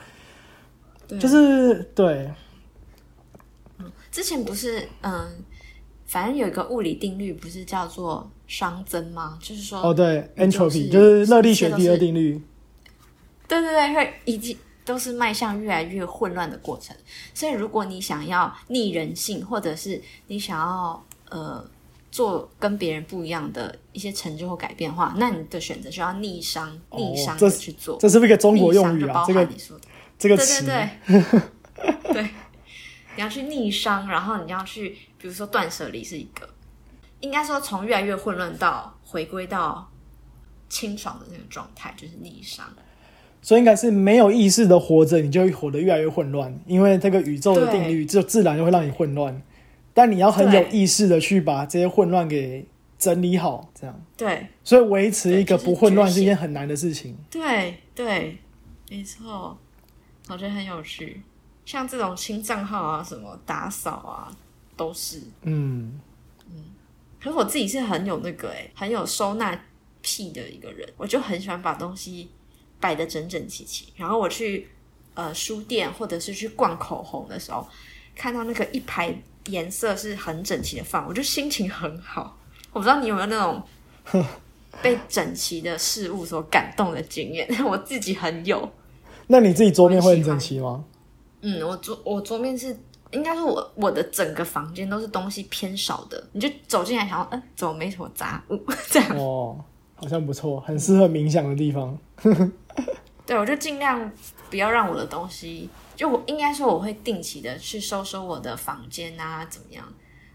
[1.19, 2.29] 就是对。
[4.11, 5.25] 之前不是嗯，
[6.11, 8.29] 反正有一个物理定律，不是叫做。
[8.51, 9.39] 熵增吗？
[9.41, 12.33] 就是说，哦，对，entropy 就是热力学第二定律。
[13.47, 16.93] 对对对，会以及都是迈向越来越混乱的过程。
[17.33, 21.65] 所以，如果你想要逆人性，或者是你想要呃
[22.11, 27.97] 做跟别人不一样的一些成就或改变的话，那你的选择就要逆商，逆商的去做。
[28.01, 29.23] 这是不是一个中国用语啊？
[29.25, 29.83] 这个你说的
[30.19, 31.23] 这个词，对对
[32.11, 32.29] 对，对，
[33.15, 36.49] 你要去逆商，然后你要去，比如说断舍离是一个。
[37.19, 39.87] 应该说，从越来越混乱到回归到
[40.69, 42.65] 清爽的那个状态，就是逆商。
[43.43, 49.39] 所以应该是没有意识的活着，你就会活得越来越混乱，因为这个宇宙的定律就自然就会让你混乱。
[49.93, 52.65] 但你要很有意识的去把这些混乱给
[52.97, 54.01] 整理好，这样。
[54.15, 54.47] 对。
[54.63, 57.17] 所以维持一个不混乱是一件很难的事情。
[57.29, 58.37] 对对，
[58.89, 59.57] 没错，
[60.29, 61.21] 我觉得很有趣。
[61.65, 64.31] 像这种新账号啊，什么打扫啊，
[64.75, 65.21] 都是。
[65.43, 65.99] 嗯。
[67.23, 69.55] 可是我自己是很有那个哎，很有收纳
[70.01, 72.27] 癖的一个人，我就很喜欢把东西
[72.79, 73.93] 摆的整整齐齐。
[73.95, 74.67] 然后我去
[75.13, 77.67] 呃书店或者是去逛口红的时候，
[78.15, 82.35] 看到那个一排颜色是很整齐的放，我就心情很好。
[82.73, 83.63] 我不知道你有没有那种
[84.81, 88.67] 被整齐的事物所感动的经验， 我自己很有。
[89.27, 90.83] 那你自己桌面会很整齐吗？
[91.41, 92.75] 嗯，我桌我桌面是。
[93.13, 98.57] 应该是我我的整个房间都是东西偏少的，你就走进来想要，嗯，怎么没什么杂物
[98.89, 99.17] 这样？
[99.19, 99.61] 哦，
[99.95, 101.97] 好像不错，很适合冥想的地方。
[103.27, 104.09] 对，我就尽量
[104.49, 109.85] 不要让我的东西，就我应该说我会定期的去收收我的房间啊，怎么样？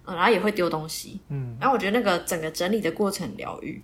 [0.05, 3.83] 嗯，然后也会丢东西，嗯，然后我觉得那个整个整理的过程疗愈。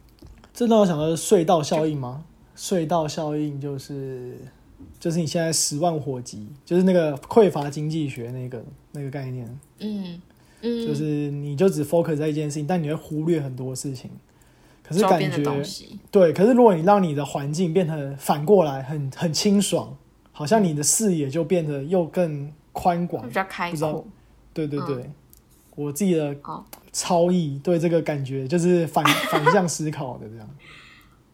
[0.53, 2.25] 这让我想到隧道效应吗？
[2.55, 4.37] 隧道效应就是。
[5.03, 10.23] 就是你现在十万火急，就是那个匮乏经济学那个那个概念，嗯
[10.61, 14.09] 嗯，就是你就只 focus 在一件事情，但你会忽略很多事情。
[14.81, 15.43] 可是感觉
[16.13, 19.97] 对，可是如果你让你的环境变成反过来，很很清爽，
[20.31, 24.07] 好像你的视野就变得又更宽广，比较开阔。
[24.55, 25.11] 对对对，
[25.75, 26.37] 我自己的
[26.93, 30.49] 超意对这个感觉就是反 反向思考的这样。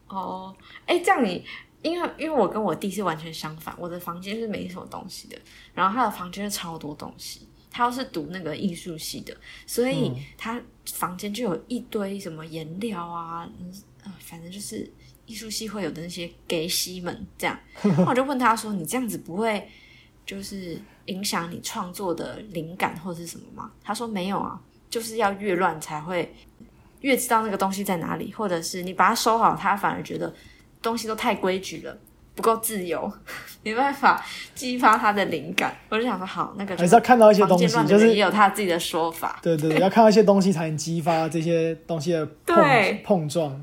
[0.09, 0.55] 哦，
[0.87, 1.45] 哎，这样你，
[1.83, 5.39] 因为因为我跟我弟是完全相反，我的房间是没什么东西的，
[5.74, 7.49] 然后他的房间是超多东西。
[7.70, 13.72] 他又是读那个艺术系的，所以他房间就有一堆什么颜料啊，嗯，
[14.18, 14.91] 反正就是
[15.26, 17.57] 艺术系会有的那些给西们这样。
[18.07, 19.68] 我就问他说：“你这样子不会
[20.24, 24.59] 就是影响你创作的灵感或者是什么吗？”他说：“没有啊，
[24.89, 26.35] 就是要越乱才会
[27.03, 30.35] 越知道那个东西在哪里，或者是你把它收好，他反而觉得
[30.83, 31.97] 东西都太规矩了。”
[32.39, 33.12] 不够自由，
[33.64, 34.24] 没办法
[34.55, 35.76] 激发他的灵感。
[35.89, 39.41] 我就想说，好，那个还是要看到一些东西，就是也有他自己的说法。
[39.43, 43.61] 对对，要看到一些东西才能激发这些东西的碰碰撞。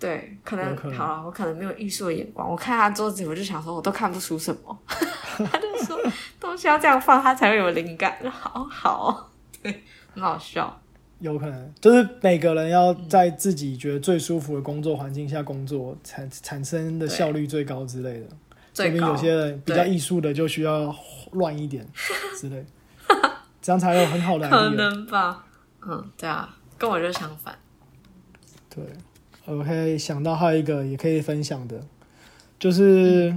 [0.00, 2.50] 对，可能好，我可能没有艺术的眼光。
[2.50, 4.76] 我看他桌子，我就想说，我都看不出什么。
[4.88, 5.96] 他就说，
[6.40, 8.18] 东西要这样放，他才会有灵感。
[8.28, 9.30] 好好，
[9.62, 10.80] 对，很好笑。
[11.20, 18.26] 有可能就是每个人要在自己觉得最舒服的工作环境下工作，产产生的效率最高之类的。
[18.72, 20.94] 这边有些人比较艺术的就需要
[21.32, 21.84] 乱一点
[22.36, 22.64] 之类，
[23.60, 24.48] 这样才有很好的。
[24.48, 25.44] 可能吧，
[25.84, 27.58] 嗯，对啊，跟我就相反。
[28.70, 28.84] 对
[29.46, 31.80] ，OK，想到还有一个也可以分享的，
[32.58, 33.36] 就是。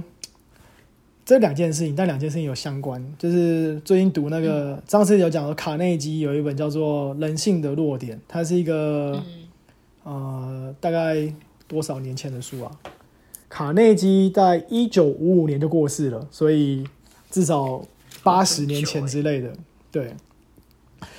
[1.24, 3.00] 这两件事情，但两件事情有相关。
[3.18, 9.22] 就是最近读那个上次有讲的卡内基有一本叫做《人性的弱点》，它是一个
[10.02, 11.32] 呃大概
[11.68, 12.72] 多少年前的书啊？
[13.48, 16.84] 卡内基在一九五五年就过世了，所以
[17.30, 17.82] 至少
[18.22, 19.52] 八十年前之类的。
[19.92, 20.14] 对，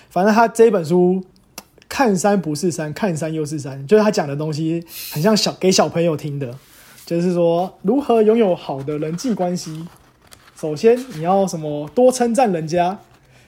[0.10, 1.24] 反正他这本书
[1.88, 6.58] 看山不是山，看山又是山，就是他讲的东西很像小给小朋友听的。
[7.06, 9.86] 就是说，如何拥有好的人际关系？
[10.56, 12.98] 首先，你要什么多称赞人家，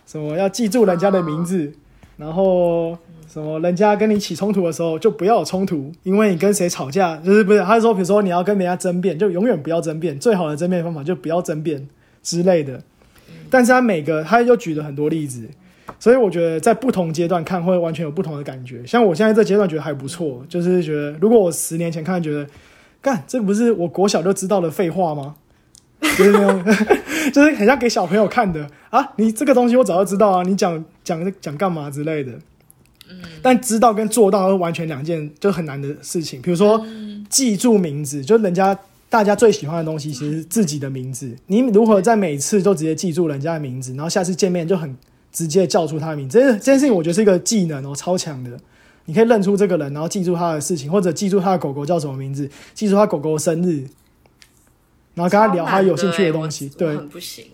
[0.06, 1.72] 什么要记住人家的名字，
[2.18, 2.98] 然后
[3.32, 7.62] 什么人家跟你起冲突的时候就不要有冲突，因为你跟谁吵架就是不是？
[7.64, 11.88] 他说，比如说你要跟人家争辩，就永远不要争辩，最好的争辩方法就不要争辩
[12.22, 12.82] 之类的。
[13.50, 15.48] 但是他每个他又举了很多例子，
[15.98, 18.86] 所以我觉得在不同阶段看会完全有不同的感觉。
[18.86, 22.46] 像我现在这阶段觉得还不错，就是觉得如果我十年前看，觉得。
[23.06, 25.36] 干，这不是我国小就知道的废话吗？
[26.02, 26.64] 就是那种，
[27.32, 29.12] 就是很像给小朋友看的啊！
[29.18, 32.32] 你这个东西我早就知道啊，你讲讲讲干嘛之类的。
[33.08, 36.42] 嗯，但知道跟做到是完全两件就很难的事情。
[36.42, 36.84] 比如说
[37.30, 38.76] 记住名字，就人家
[39.08, 41.32] 大家最喜欢的东西，其实自己的名字。
[41.46, 44.98] 你如何在每次都直接记住人家的名字，然后下次见面就很
[45.32, 46.40] 直接叫出他的名字？
[46.40, 48.58] 这这件事情我觉得是一个技能哦，超强的。
[49.06, 53.86] 你可以认出这个人，然后记住他的事情，或者记住他的狗狗叫什么名字，记住他狗狗的生日，
[55.14, 56.68] 然后跟他聊他有兴趣的东西。
[56.70, 57.46] 对，不行。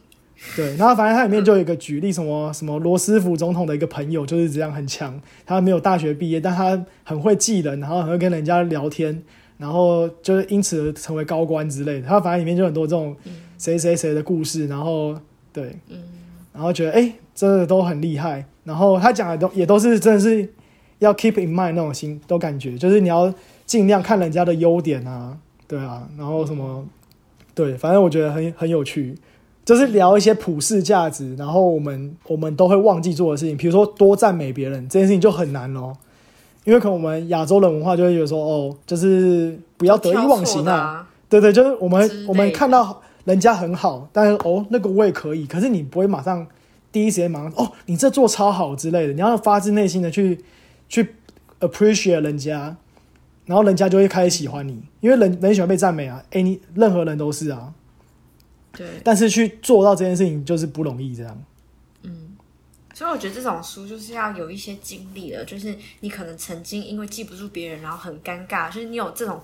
[0.55, 9.21] 对，然后反正他里面就有一个举例，什么什么罗斯福总统的一个朋友就是这样很强，他没有大学毕业，但他很会记人，然后很会跟人家聊天，
[9.57, 12.07] 然后就是因此成为高官之类的。
[12.07, 13.15] 他反正里面就很多这种
[13.59, 15.15] 谁谁谁的故事，然后
[15.53, 15.77] 对，
[16.53, 18.45] 然后觉得哎，真的都很厉害。
[18.63, 20.49] 然后他讲的都也都是真的是。
[21.01, 23.33] 要 keep in mind 那种心都感觉，就是你要
[23.65, 25.35] 尽量看人家的优点啊，
[25.67, 26.85] 对啊，然后什么，
[27.55, 29.17] 对，反正我觉得很很有趣，
[29.65, 35.97] 就是聊一些普世价值，然后我们我们都会忘记做的事情，比如说多赞美别人这件事情就很难咯，
[36.65, 46.45] 因为可能我们亚洲人文化就会觉得说，哦，就是不要得意忘形啊，对对，就是我们我们看到人家很好，但是哦那个我也可以，可是你不会马上
[46.91, 50.37] 第一时间马上哦你这做超好之类的，你要发自内心的去。
[50.91, 51.15] 去
[51.61, 52.75] appreciate 人家，
[53.45, 56.21] 然后人家就会开始喜欢你，因为人人喜欢被赞美啊。
[56.31, 57.73] 哎，你任何人都是啊。
[58.73, 58.85] 对。
[59.01, 61.43] 但是去做到这件事情就是不容易，这样。
[62.03, 62.35] 嗯。
[62.93, 69.41] 所以我觉得这种书就是要有一些经历了，就是你可能曾经因为记不住别人，然后很尴尬，就是你有这种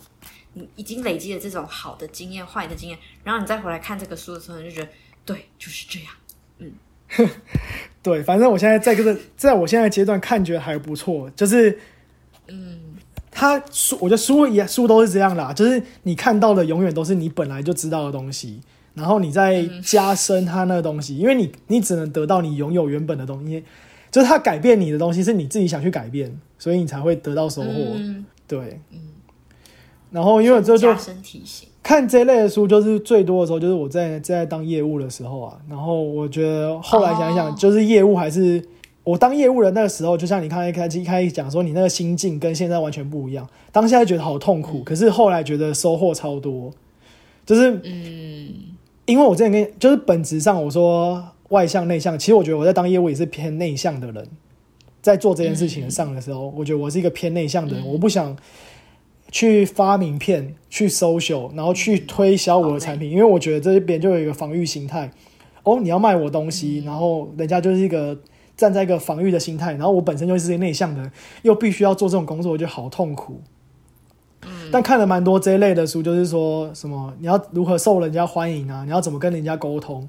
[0.51, 4.89] 你已经累积了这种好的经验、坏的经验，然后你再回来看这个书的时候，你就觉得
[5.23, 6.09] 对，就是这样。
[7.17, 7.29] 嗯。
[8.03, 11.77] 对，反正我现在在这个，在我现在阶段看觉得还不错，就是，
[12.47, 12.79] 嗯，
[13.29, 18.61] 他书，我觉得书也书都是这样啦，就是你看到的永远都是你本来就知道的东西，
[18.93, 23.61] 然后你再加深他那个东西，因为你你只能得到你拥有原本的东西，
[24.09, 27.97] 就是他改变你的东西是你自己想去改变，所以你才会得到收获。
[28.47, 28.99] 对，嗯，
[30.11, 31.67] 然后因为这就加深提醒。
[31.87, 35.57] 看这类的书，就是最多的时候，就是我在在当业务的时候啊。
[35.69, 38.61] 然后我觉得后来想一想，就是业务还是
[39.05, 43.47] 我当业务的那个时候，就像你刚才开一开始讲说，你那个心境跟现在完全不一样。
[43.71, 46.73] 当下觉得好痛苦，可是后来觉得收获超多。
[47.45, 48.53] 就是嗯，
[49.05, 54.27] 因为我之前跟就是本质上我说外向内向，其实我觉得我在当业务也是偏内向的人，
[55.01, 58.35] 在做这件事情上的时候，我觉得我是一个偏内向的人，我不想。
[59.31, 65.11] 去发名片、去 social，然后去推销我的产品，因为我觉得这边就有一个防御心态。
[65.63, 68.17] 哦，你要卖我东西，然后人家就是一个
[68.55, 71.11] 站在一个防御的心态，然后我本身就是一个内向的，
[71.41, 73.41] 又必须要做这种工作，我觉得好痛苦。
[74.71, 80.07] 但看了蛮多这一类的书，就是说什么你要如何受人家欢迎啊，你要怎么跟人家沟通，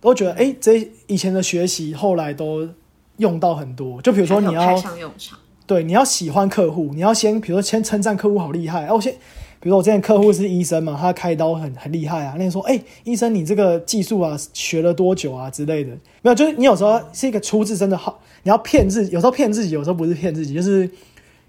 [0.00, 2.68] 都觉得哎，这以前的学习后来都
[3.16, 4.00] 用到很多。
[4.02, 5.36] 就比如说你要派上用场。
[5.70, 8.88] 对，你要喜欢客户，你要先，比如说先称赞客户好厉害。
[8.88, 9.12] 哦，先，
[9.60, 12.34] 比如说我之前客户是医生嘛，他开刀很很厉害啊。
[12.36, 15.90] 那你说，哎，医生你这个技术啊，学了多久啊之类的？
[16.22, 20.90] 没有，就是你有时候是一个出自真的好，你要骗自己，有时候骗自己，有时候不是骗自己，就是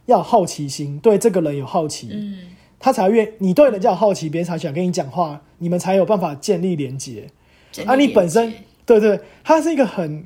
[0.06, 2.38] 要好奇心，对这个人有好奇，嗯，
[2.80, 7.24] 他才愿你对人家有好奇，别人才想跟你讲话，你们才有办法建立连接。
[7.88, 8.54] 啊，你本身
[8.86, 10.24] 对对，他是一个很。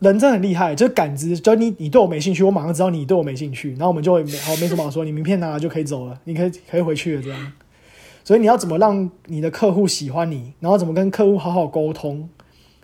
[0.00, 7.52] 人真的很厉害，就是感知，就你你对我没兴趣，我马上知道你对我没兴趣，然后我们就会没好没什么好说，你名片拿了就可以走了，你可以可以回去了这样。
[8.22, 12.28] 所以你要怎么让你的客户喜欢你，然后怎么跟客户好好沟通，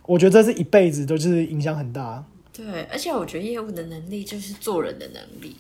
[0.07, 2.25] 我觉得这是一辈子都是影响很大。
[2.53, 5.55] 对，而且我觉得业务的能力就是做人的能力。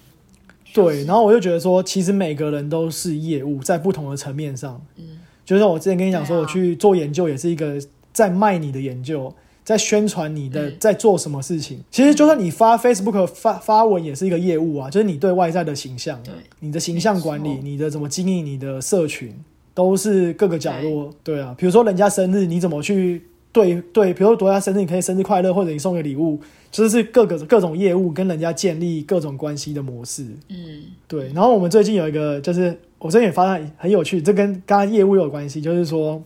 [0.72, 7.80] 对，然后我就觉得说，其实每个人都是业务，在不同的层面上，嗯，就像我之前跟你讲说，我去做研究也是一个
[8.12, 9.32] 在卖你的研究。
[9.64, 19.34] 在宣传你的在做什么事情，其实就算你发 Facebook 发发文也是一个业务啊，就是你对外在的形象，对你的形象管理，你的怎么经营你的社群，
[19.72, 21.10] 都是各个角落。
[21.22, 24.12] 对啊，比如说人家生日，你怎么去对对？
[24.12, 26.38] 比如说人家生日，你可以生日快乐，或者你送个礼物，
[26.70, 30.26] 就是各个各种业务跟人家建立各种关系的模式。
[30.50, 31.32] 嗯，对。
[31.32, 36.22] 然后我们最近有一个，就是我最近也发现很有趣，这跟刚刚业务有关系，就是说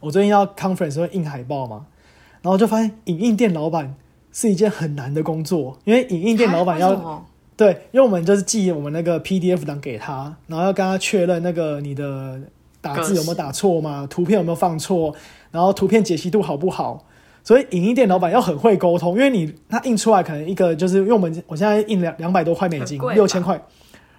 [0.00, 1.86] 我最近要 conference 会印海报嘛。
[2.42, 3.94] 然后就发现影印店老板
[4.32, 7.24] 是一件很难的工作，因为影印店老板要
[7.56, 12.40] 对，因为我们就是寄我们那个 PDF 档给他，然后要跟他确认那个你的
[12.80, 15.14] 打字有没有打错嘛，图片有没有放错，
[15.50, 17.04] 然后图片解析度好不好，
[17.44, 23.62] 所以影印店老板要很会沟通，因为你他印出来可能一个就是因为我们我现在印两两百多块美金，六千块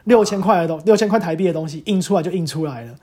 [0.06, 2.96] 六千块的东六千块台币的东西印出来就印出来了，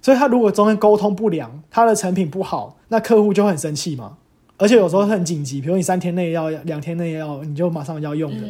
[0.00, 4.16] 所以他如果中间沟通不良，他的成品不好，那客户就会很生气嘛。
[4.58, 8.46] 而且有时候很紧急，比如你三天内要，两天内要，你就马上要用的。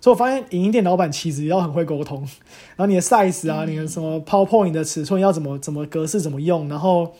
[0.00, 2.20] 所以我发现影音店老板其实要很会沟通，
[2.76, 7.14] 然后你的 size 啊，你的什么 PowerPoint 的尺寸要怎么怎么格式怎么用，然后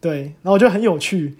[0.00, 1.36] 对，然后我觉得很有趣。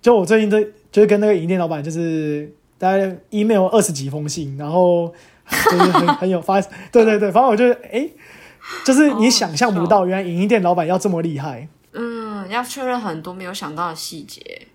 [0.00, 0.58] 就我最近都
[0.90, 5.12] 就是跟那个影音店老板，就是大概 email 二十几封信，然后
[5.70, 6.60] 就是很很有发，
[6.90, 8.08] 对对对，反正我觉得哎，
[8.86, 11.68] 就是你想象不到，原来影音店老板要这么厉害。
[11.92, 14.68] 嗯，要确认很多没有想到的细节。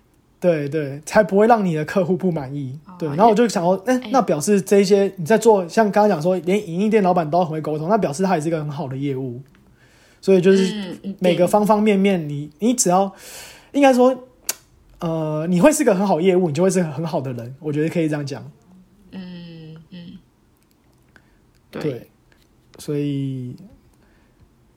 [0.44, 2.78] 对对，才不会让你的客户不满意。
[2.98, 9.40] 对，然后我就想说，哎，那表示这些你在做，像刚刚讲说，连影音店老板都很会沟通，那表示他也是一个很好的业务。
[10.20, 13.10] 所以就是每个方方面面，你你只要
[13.72, 14.14] 应该说，
[14.98, 17.54] 呃，你会是个很好业务，你就会是很好的人。
[17.58, 18.44] 我觉得可以这样讲。
[19.12, 20.18] 嗯嗯，
[21.70, 22.06] 对，
[22.78, 23.56] 所以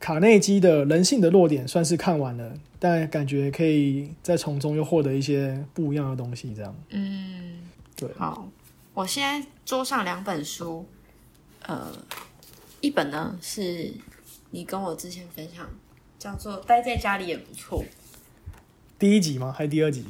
[0.00, 2.54] 卡内基的人性的弱点算是看完了。
[2.80, 6.72] 但感觉可以再从中又获得一些不一样的东西，这样。
[6.90, 7.58] 嗯，
[7.96, 8.08] 对。
[8.16, 8.48] 好，
[8.94, 10.86] 我现在桌上两本书，
[11.66, 11.90] 呃，
[12.80, 13.92] 一本呢是
[14.50, 15.68] 你跟我之前分享，
[16.20, 17.82] 叫做《待在家里也不错》。
[18.96, 19.52] 第一集吗？
[19.52, 20.04] 还是第二集？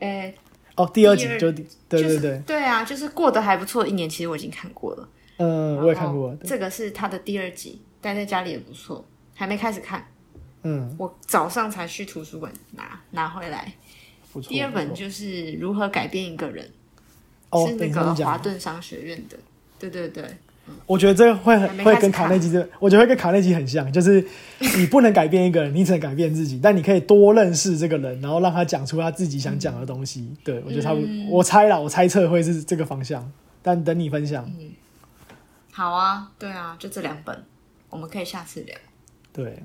[0.00, 0.34] 诶，
[0.76, 5.08] 哦，第二集就对对对对啊，就是过得还不错一年，其实我已经看过了。
[5.38, 6.36] 嗯，我也看过。
[6.44, 8.98] 这个是他的第二集，《待在家里也不错》，
[9.38, 10.06] 还没开始看。
[10.62, 13.72] 嗯，我早上才去图书馆拿拿回来。
[14.48, 16.64] 第二本就是如何改变一个人，
[17.66, 19.36] 是那个华顿商学院的。
[19.78, 20.24] 对对对，
[20.86, 24.24] 我觉得这个会会跟卡内基这，我觉得会跟卡内基很像，就是
[24.76, 30.34] 你不能改变一个人，你只能改变自己，但你可以多认识这个人，然后让他讲出他自己想讲的东西。
[30.44, 30.92] 对我觉得他，
[31.30, 33.30] 我猜了，我猜测会是这个方向，
[33.62, 34.48] 但等你分享。
[35.72, 37.44] 好啊，对啊，就这两本，
[37.90, 38.76] 我们可以下次聊。
[39.32, 39.62] 对。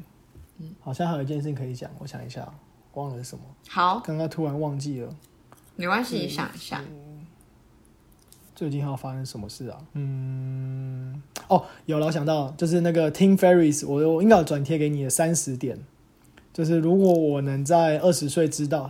[0.80, 2.48] 好像还有一件事情可以讲，我想一下，
[2.94, 3.44] 忘了什么。
[3.68, 5.14] 好，刚刚突然忘记了，
[5.76, 6.82] 没关系，想一下。
[8.56, 9.78] 最近还要发生什么事啊？
[9.94, 15.78] 嗯，哦，有了，想到就是那个 Tim Ferris，我我应该转贴给你的三十点，
[16.54, 18.90] 就是如果我能在二十岁知道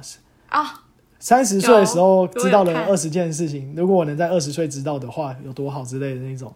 [0.50, 0.84] 啊，
[1.18, 6.54] 三十岁的时候知道了二十件事情，如果我能在二十岁知道的话，有多好之类的那种。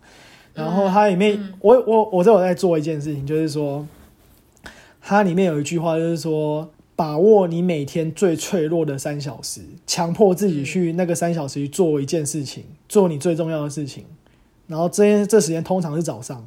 [0.58, 3.88] 然后它里面，我我我这我在做一件事情，就是说。
[5.10, 14.04] 它里面有一句话，就是说，把握你每天最脆弱的三小时，强迫自己去那个三小时去做一件事情，做你最重要的事情。
[14.68, 16.46] 然后这这时间通常是早上，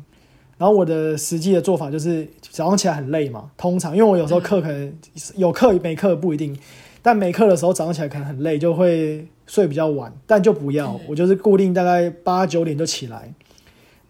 [0.59, 4.93] 然后我的实际的做法就是早上起来很累嘛，通常因为我有时候课可能
[5.37, 6.55] 有课没课不一定，
[7.01, 13.33] 但没课的时候早上起来可能很累，就会睡比较晚，但就不要，我就是固定大概八九点就起来。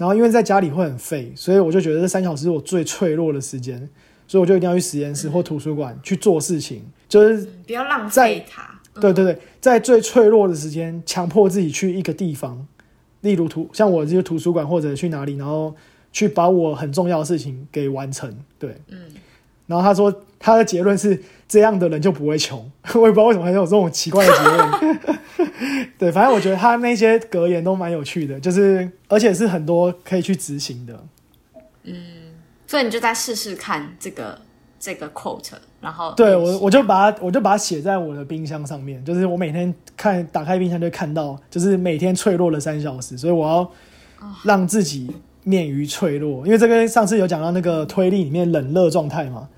[0.00, 3.86] 然后因为在家里会很废，所以我就觉得这三小时是我最脆弱的时间，
[4.26, 8.80] 所以我就一定要去实验室或图书馆去做事情，就是不要浪费它。
[8.98, 12.66] 对对对，在最脆弱的时间，强迫自己去一个地方，
[13.20, 15.76] 例如图像我这个图书馆或者去哪里，然后
[16.10, 18.34] 去把我很重要的事情给完成。
[18.58, 18.98] 对，嗯。
[19.66, 22.58] 然后他说他的结论是这样的人就不会穷，
[22.96, 25.18] 我也不知道为什么还有这种奇怪的结论。
[25.98, 31.04] 对，反正我觉得他那些格言都蛮有趣的，就是而且是很多可以去执行的。
[31.84, 31.94] 嗯，
[32.66, 34.38] 所以你就再试试看这个
[34.78, 43.70] 这个 quote，然后对我我就把它我就把它写在我的冰箱上面，就是我每天看打开冰箱就看到，就是每天脆弱了三小时，所以我要
[44.44, 45.10] 让自己
[45.44, 49.48] 免于脆弱，因为这跟上次有讲到那个推力里面冷热状态嘛。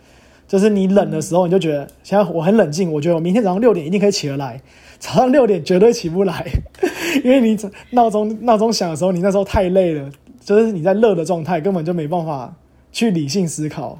[0.52, 4.60] 就是你冷的时候，你就觉得现在我很冷静，我觉得我明天早上六点一定可以起得来。
[5.00, 6.46] 早上六点绝对起不来，
[7.24, 7.56] 因为你
[7.92, 10.10] 闹钟闹钟响的时候，你那时候太累了，
[10.44, 12.54] 就是你在热的状态，根本就没办法
[12.92, 13.98] 去理性思考。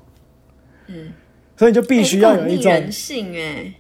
[0.89, 1.11] 嗯，
[1.57, 3.73] 所以你就必须要有一种人性哎，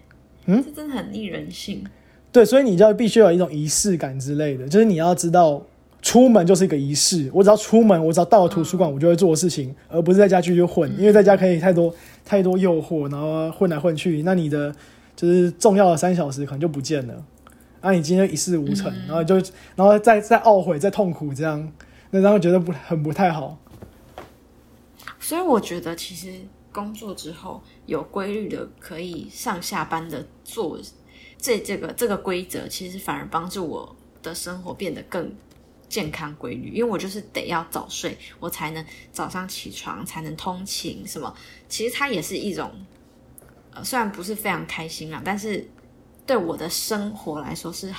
[0.47, 1.85] 嗯，这真的很逆人性。
[2.32, 5.62] 对，所以你就必须有一种仪式感之类的，就是你要知道。
[6.03, 14.74] 出门就是一个仪式，我只要出门，我只要到了图书馆，我就会做的事情，而不是在家继续混，因为在家可以太多太多诱惑，然后混来混去，那你的
[15.15, 17.24] 就是重要的三小时可能就不见了，
[17.81, 19.37] 啊，你今天一事无成，然后就
[19.77, 21.73] 然后再再懊悔、再痛苦，这样，
[22.11, 23.57] 那然后觉得不很不太好。
[25.20, 26.33] 所以我觉得，其实
[26.73, 30.77] 工作之后有规律的可以上下班的做
[31.39, 35.33] 这这个这个规则，其实反而帮助我的生活变得更。
[35.93, 38.82] 健康规律，因为我就是得要早睡，我才能
[39.12, 41.06] 早上起床，才能通勤。
[41.06, 41.31] 什么？
[41.69, 42.70] 其实它也是一种，
[43.74, 45.69] 呃，虽然不是非常开心啊，但是
[46.24, 47.93] 对我的生活来说是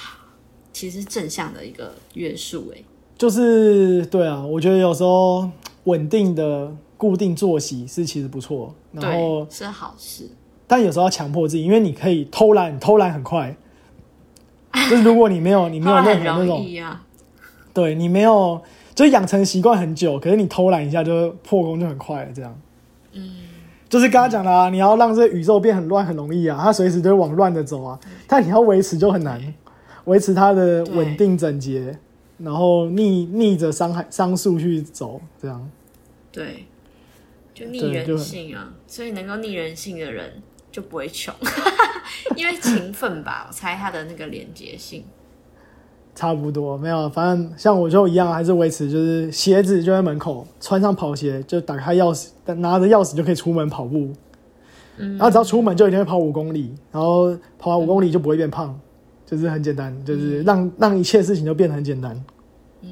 [0.71, 2.67] 其实正向的一个约束。
[2.71, 2.83] 诶，
[3.15, 5.47] 就是对啊，我觉得有时候
[5.83, 10.27] 稳定的固定作息是其实不错，然后是好事。
[10.65, 13.55] 但有时候要强迫自己，因为你可以偷懒，偷懒很快。
[14.89, 16.65] 就是如果你没有，你没有 任何那种。
[17.73, 18.61] 对你没有，
[18.93, 22.61] 就养成习惯很久，可是你偷懒一下就破功就很快了，这样。
[23.13, 23.31] 嗯，
[23.89, 29.41] 就是刚刚讲的啊，你要让这宇宙变很乱很容易啊，它随时都会往乱的走啊，但你要维持就很难，
[30.05, 31.97] 维持它的稳定整洁，
[32.37, 35.69] 然后逆逆着伤害伤数去走，这样。
[36.31, 36.65] 对，
[37.53, 40.41] 就逆人性啊，所以能够逆人性的人
[40.71, 41.33] 就不会穷，
[42.35, 45.03] 因为勤奋吧，我猜他的那个连接性。
[46.15, 54.11] 差不多没有，反正像我就一样，还是维持就是鞋子就在门口，穿上跑鞋就打开钥匙，拿着钥匙就可以出门跑步。
[54.97, 58.79] 嗯，然后只要出门就一定会跑五公里，然后跑完五公里就不会变胖，
[59.25, 62.23] 就是很简单，就是让让一切事情都变得很简单。
[62.81, 62.89] 嗯，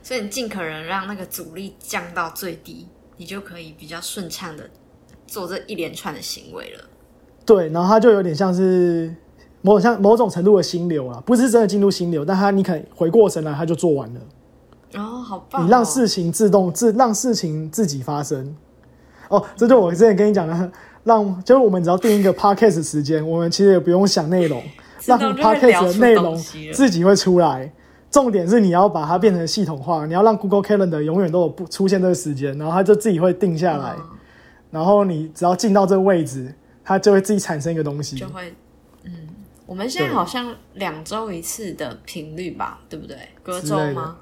[0.00, 2.86] 所以你尽可能让那个阻力降到最低，
[3.16, 4.70] 你就可以比较顺畅的
[5.26, 6.84] 做这一连串的行为了。
[7.44, 9.12] 对，然后它就有点像是。
[9.62, 14.20] 某像某种程度的心流啊，不是真的进入心流，但他你可以回过神来，他就做完了。
[14.94, 15.64] 哦，好棒！
[15.64, 18.56] 你让事情自动自让事情自己发生。
[19.28, 20.72] 哦，这就我之前跟你讲的，
[21.04, 24.60] 让就是我们只要定一个 podcast 时间，我们其实也不用想内容，
[25.06, 26.36] 让 podcast 的内容
[26.72, 27.72] 自己会出来。
[28.10, 33.94] 重点是你要把它变成系统化，你要让 Google Calendar 永远都有不出现这个时间，然后它就自己会定下来。
[34.72, 38.54] 然后你只要进到这个位置，它就会自己产生一个东西，就会嗯。
[39.70, 43.16] 我们现在好像两周一次的频率吧，对不对？
[43.40, 44.16] 隔周吗？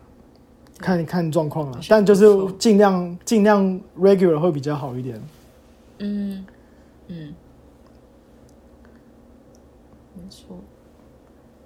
[0.78, 2.26] 看看状况了，但就是
[2.58, 5.18] 尽量尽量 regular 会比较好一点。
[6.00, 6.44] 嗯
[7.06, 7.34] 嗯，
[10.14, 10.58] 没错。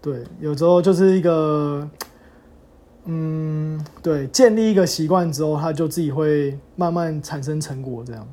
[0.01, 1.91] 对，有时候就是一个，
[3.07, 8.29] 嗯，对，建立一个习惯之后，它就自己会慢慢产生成果，这样。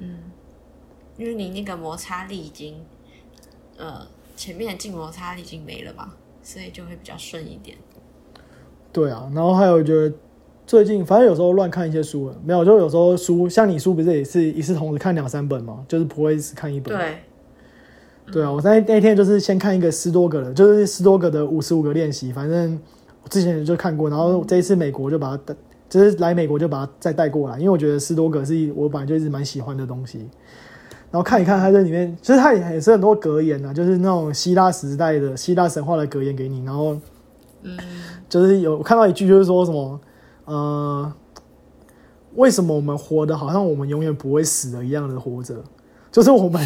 [0.00, 0.18] 嗯，
[1.16, 2.84] 因为你那个摩擦力已经，
[3.76, 4.04] 呃。
[4.40, 7.76] 前面的静摩擦已经没了吧，所以就会比较顺一点。
[8.90, 10.10] 对啊，然后还有觉得
[10.66, 16.96] 最近反正有时候乱看一些书，没有就有时候书像你书不是也是一次同时看两三本嘛，就是不会只看一本。
[16.96, 17.18] 对，
[18.32, 22.80] 对啊，我在那天就是先看一个十多个的，就是十多个的五十五个练习，反正
[23.22, 25.54] 我之前就看过，然后这一次美国就把它带，
[25.90, 30.26] 就是来美国就把它再带过来，因为我觉得十多个是我本来就一直蛮喜欢的东西。
[31.10, 36.64] 然后看一看，他在里面其实他也也是很多格言啊，就是那种希腊时代的希腊神话的格言给你。
[36.64, 36.96] 然后，
[37.62, 37.76] 嗯，
[38.28, 40.00] 就是有看到一句，就是说什么，
[40.44, 41.12] 呃，
[42.36, 45.56] 为什么我们活的好像我们永远不会死的一样的活着？
[46.12, 46.64] 就是我们，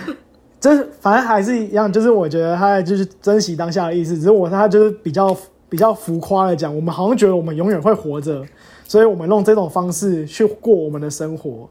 [0.60, 4.14] 就是反正还是一样，就是我觉得他就是珍惜当下的意思。
[4.16, 5.34] 只是我他就是比较
[5.70, 8.44] 比较浮夸的讲，我们好像觉得我们永远会活着，
[8.86, 11.66] 所以我们用这种方式去过我们的生活。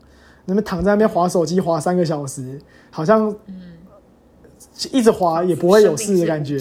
[0.45, 2.59] 那么躺在那边划手机划三个小时，
[2.89, 3.33] 好像
[4.91, 6.57] 一直划也不会有事的感觉。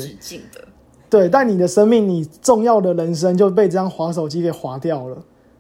[1.11, 5.17] 对，但你的生命，你重要的人生就被这样划手机给划掉了，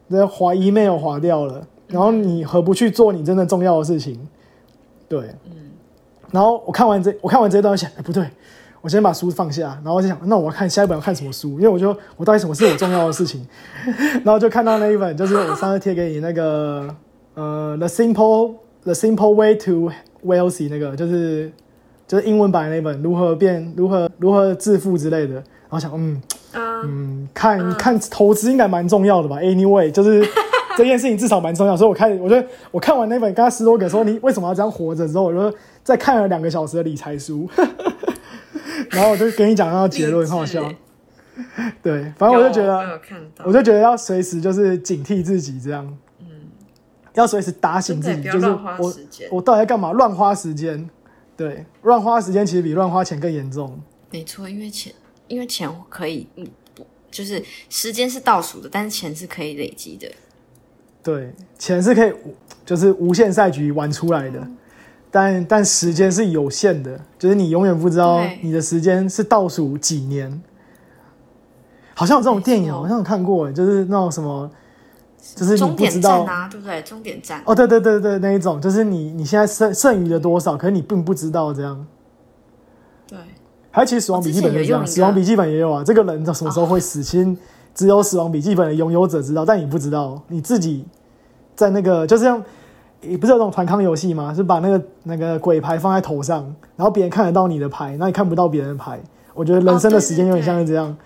[0.08, 4.18] 那划 email 划掉了，然后你何不去做你真的重要的事情？
[5.08, 5.70] 对，嗯。
[6.32, 8.28] 然后我看完这，我看完这段，我想，哎，不对，
[8.80, 11.50] 我先把书放下，然后我就想，那我要看下一本要看什么书？
[11.50, 13.46] 因为我就我到底什么是我重要的事情？
[14.24, 16.92] 然后就看到那一本，就是我上次贴给你那个，
[17.34, 18.54] 呃，《The Simple
[18.84, 19.90] The Simple Way to
[20.24, 21.50] Wealthy》那个，就是
[22.06, 25.34] 就是英文版那本，如何变如何如何致富之类的。
[25.34, 30.24] 然后想，嗯啊、嗯，看看投资应该蛮重要的吧？Anyway，就是
[30.78, 37.48] 这件事情至少蛮重要，所以我看，我觉得我看完那本刚才十多个说你为什么要这样活着之后，我就再看了两个小时的理财书，
[38.90, 40.62] 然后我就跟你讲到结论，很好笑。
[41.82, 43.00] 对，反正我就觉得
[43.44, 45.98] 我就觉得要随时就是警惕自己，这样，嗯，
[47.14, 48.94] 要随时打醒自己，就是真的不要乱花我
[49.30, 49.92] 我到底在干嘛？
[49.92, 50.88] 乱花时间，
[51.36, 53.80] 对，乱花时间其实比乱花钱更严重。
[54.10, 54.92] 没错，因为钱，
[55.28, 56.26] 因为钱可以，
[57.10, 60.10] 就是时间是倒数的，但是钱是可以累积的。
[61.02, 62.34] 对，钱是可以无
[62.64, 64.46] 就是无限赛局玩出来的，
[65.10, 70.42] 但但时间是有限的，就是你永远不知道你的时间是倒数几年。
[71.96, 74.50] 好像有这种电影，好像有看过，就是那种什么，
[75.34, 76.82] 就是你终点不知道站啊，对不对？
[76.82, 81.86] 终点站，哦，对对对对，那一种，就是你你现在剩剩余的多少，可是你并不知道这样。
[83.08, 83.18] 对，
[83.70, 85.82] 还有其实《死亡笔记本》也这样，《死亡笔记本》也有啊。
[85.82, 87.36] 这个人什么时候会死，其实
[87.74, 90.84] 只有《死亡笔记本》的拥有者知道，但你不知道，你自己
[91.56, 92.42] 在那个就是像，
[93.00, 94.32] 也不是有种团康游戏吗？
[94.34, 96.42] 是把那个那个鬼牌放在头上，
[96.76, 99.00] 然后别人看得到你的牌，那你看不到别人的牌。
[99.34, 100.96] 我觉得人生的时间有点像是这样，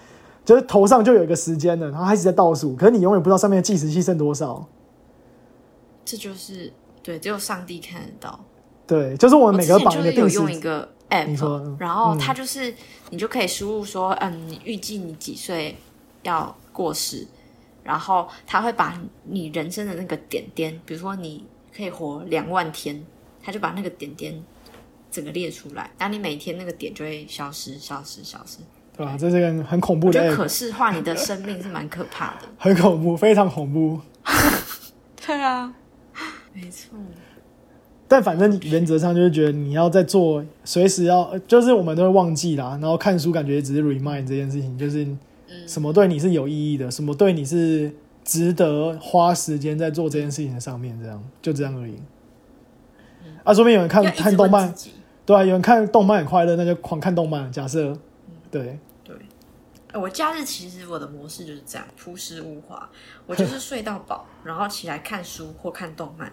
[0.48, 4.66] 就是头上就有一个时间了，然后它一直在倒数，可是你永远不知道上面的计时器剩多少。
[6.06, 6.72] 这就是
[7.02, 8.42] 对，只有上帝看得到。
[8.86, 12.72] 对，就是我们每个绑定时用一个 app，嗯然后它就是
[13.10, 15.76] 你就可以输入说，嗯，你预计你几岁
[16.22, 17.26] 要过世，
[17.82, 21.44] 然后它会把你人生的那个点点，比如说你
[21.76, 23.04] 可以活两万天，
[23.42, 24.42] 它就把那个点点
[25.10, 28.60] 整个列出来，然后你每天那个点就会消失、消失、消失。
[28.98, 29.16] 对吧？
[29.16, 32.48] 这是个很恐怖的可视化你的生命是蛮可怕的。
[32.58, 34.00] 很恐怖，非常恐怖。
[35.24, 35.72] 对啊，
[36.52, 36.98] 没错。
[38.08, 42.70] 但反正原则上就是觉得你要在做，随时要，呃就是我们都会忘记啦。
[42.80, 45.06] 然后看书感觉只是 remind 这件事情，就是
[45.66, 47.92] 什么对你是有意义的，什么对你是
[48.24, 51.94] 值得花时间在做这件事情的上面，这样就这样而已。
[53.44, 54.74] 啊，说不定有人看看动漫
[55.24, 57.52] 对啊，有人看动漫很快乐，那就狂看动漫。
[57.52, 57.94] 假设，
[58.50, 58.78] 对，
[59.94, 62.88] 我假日其实我的模式就是这样，朴实无华。
[63.26, 66.32] 我就是睡到饱，然后起来看书或看动漫，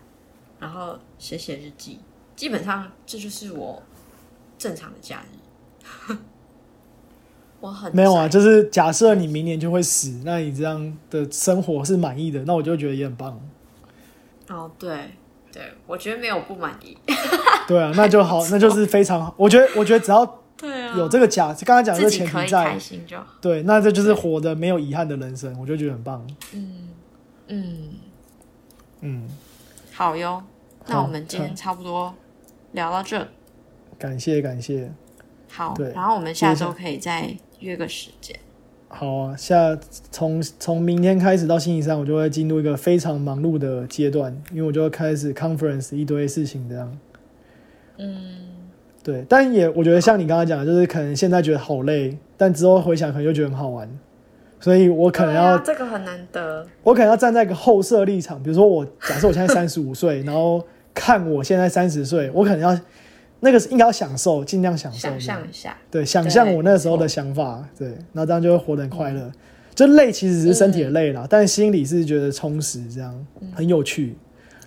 [0.59, 1.99] 然后写写日记。
[2.35, 3.81] 基本上这就是我
[4.57, 6.15] 正常的假日。
[7.61, 13.39] 我很没有啊，就是假设你明年就会死，那你这样的生活是满意的，那我就觉得也很棒。
[14.49, 15.11] 哦，对
[15.51, 16.95] 对，我觉得没有不满意。
[17.67, 19.33] 对啊，那就好， 那就是非常好。
[19.37, 23.25] 我觉得，我觉得只要对啊，有这个假，刚刚讲的这个前提在开，心就好。
[23.41, 26.25] 对，那这就是活的没有遗憾的人生，我就觉得很棒。
[26.53, 26.89] 嗯，
[27.47, 27.89] 嗯
[29.01, 29.29] 嗯，
[29.91, 30.41] 好哟。
[30.87, 32.13] 那我们今天差不多
[32.73, 33.27] 聊到这。
[33.97, 34.91] 感谢感谢。
[35.49, 38.37] 好对，然后我们下周可以再约个时间。
[38.87, 39.77] 好啊，下
[40.11, 46.97] 从从明天开始到星期三，我就会进入一个非常忙碌的阶段，因为我就会开始 conference 一堆事情这样。
[47.97, 48.54] 嗯，
[49.05, 53.87] 对，但也我觉得像你刚刚讲的，就是可能现在觉得好累，但之后回想可能又觉得很好玩，
[54.59, 56.65] 所以我可能要、这个很难得。
[56.81, 60.59] 我可能要站在一个后设立场，比如说我假设我现在三十五岁，然后
[60.91, 62.75] 看我现在三十岁，我可能要
[63.41, 69.31] 那个是应该要享受，尽量享受，想象一下，对，想象我那时候的想法，对，那这样就会活得很快乐。
[69.75, 73.13] 就累其实只是身体的累啦，但心里是觉得充实，这样
[73.53, 74.15] 很有趣。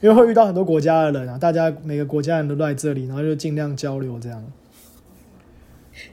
[0.01, 4.45] 因为会遇到很多国家的人啊，大家每个国家人都在这里，然后就尽量交流这样。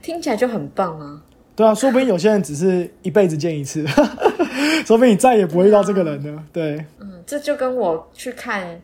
[0.02, 1.22] 听起来就很棒啊。
[1.54, 3.86] 对啊，说不定有些人只是一辈子见一次，
[4.84, 6.44] 说不定你再也不会遇到这个人了。
[6.52, 8.78] 对，嗯，这就跟我去看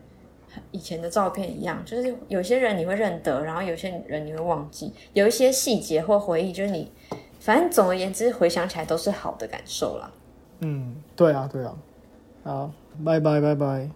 [0.71, 6.91] 以前的照片一样，就是有些人你会认得，然后有些人你会忘记，有一些细节或回忆，就是你，
[7.39, 10.09] 反正总而言之，回想起来都是好的感受啦。
[10.61, 11.75] 嗯，对啊，对啊。
[12.43, 12.71] 好，
[13.05, 13.89] 拜拜，拜拜。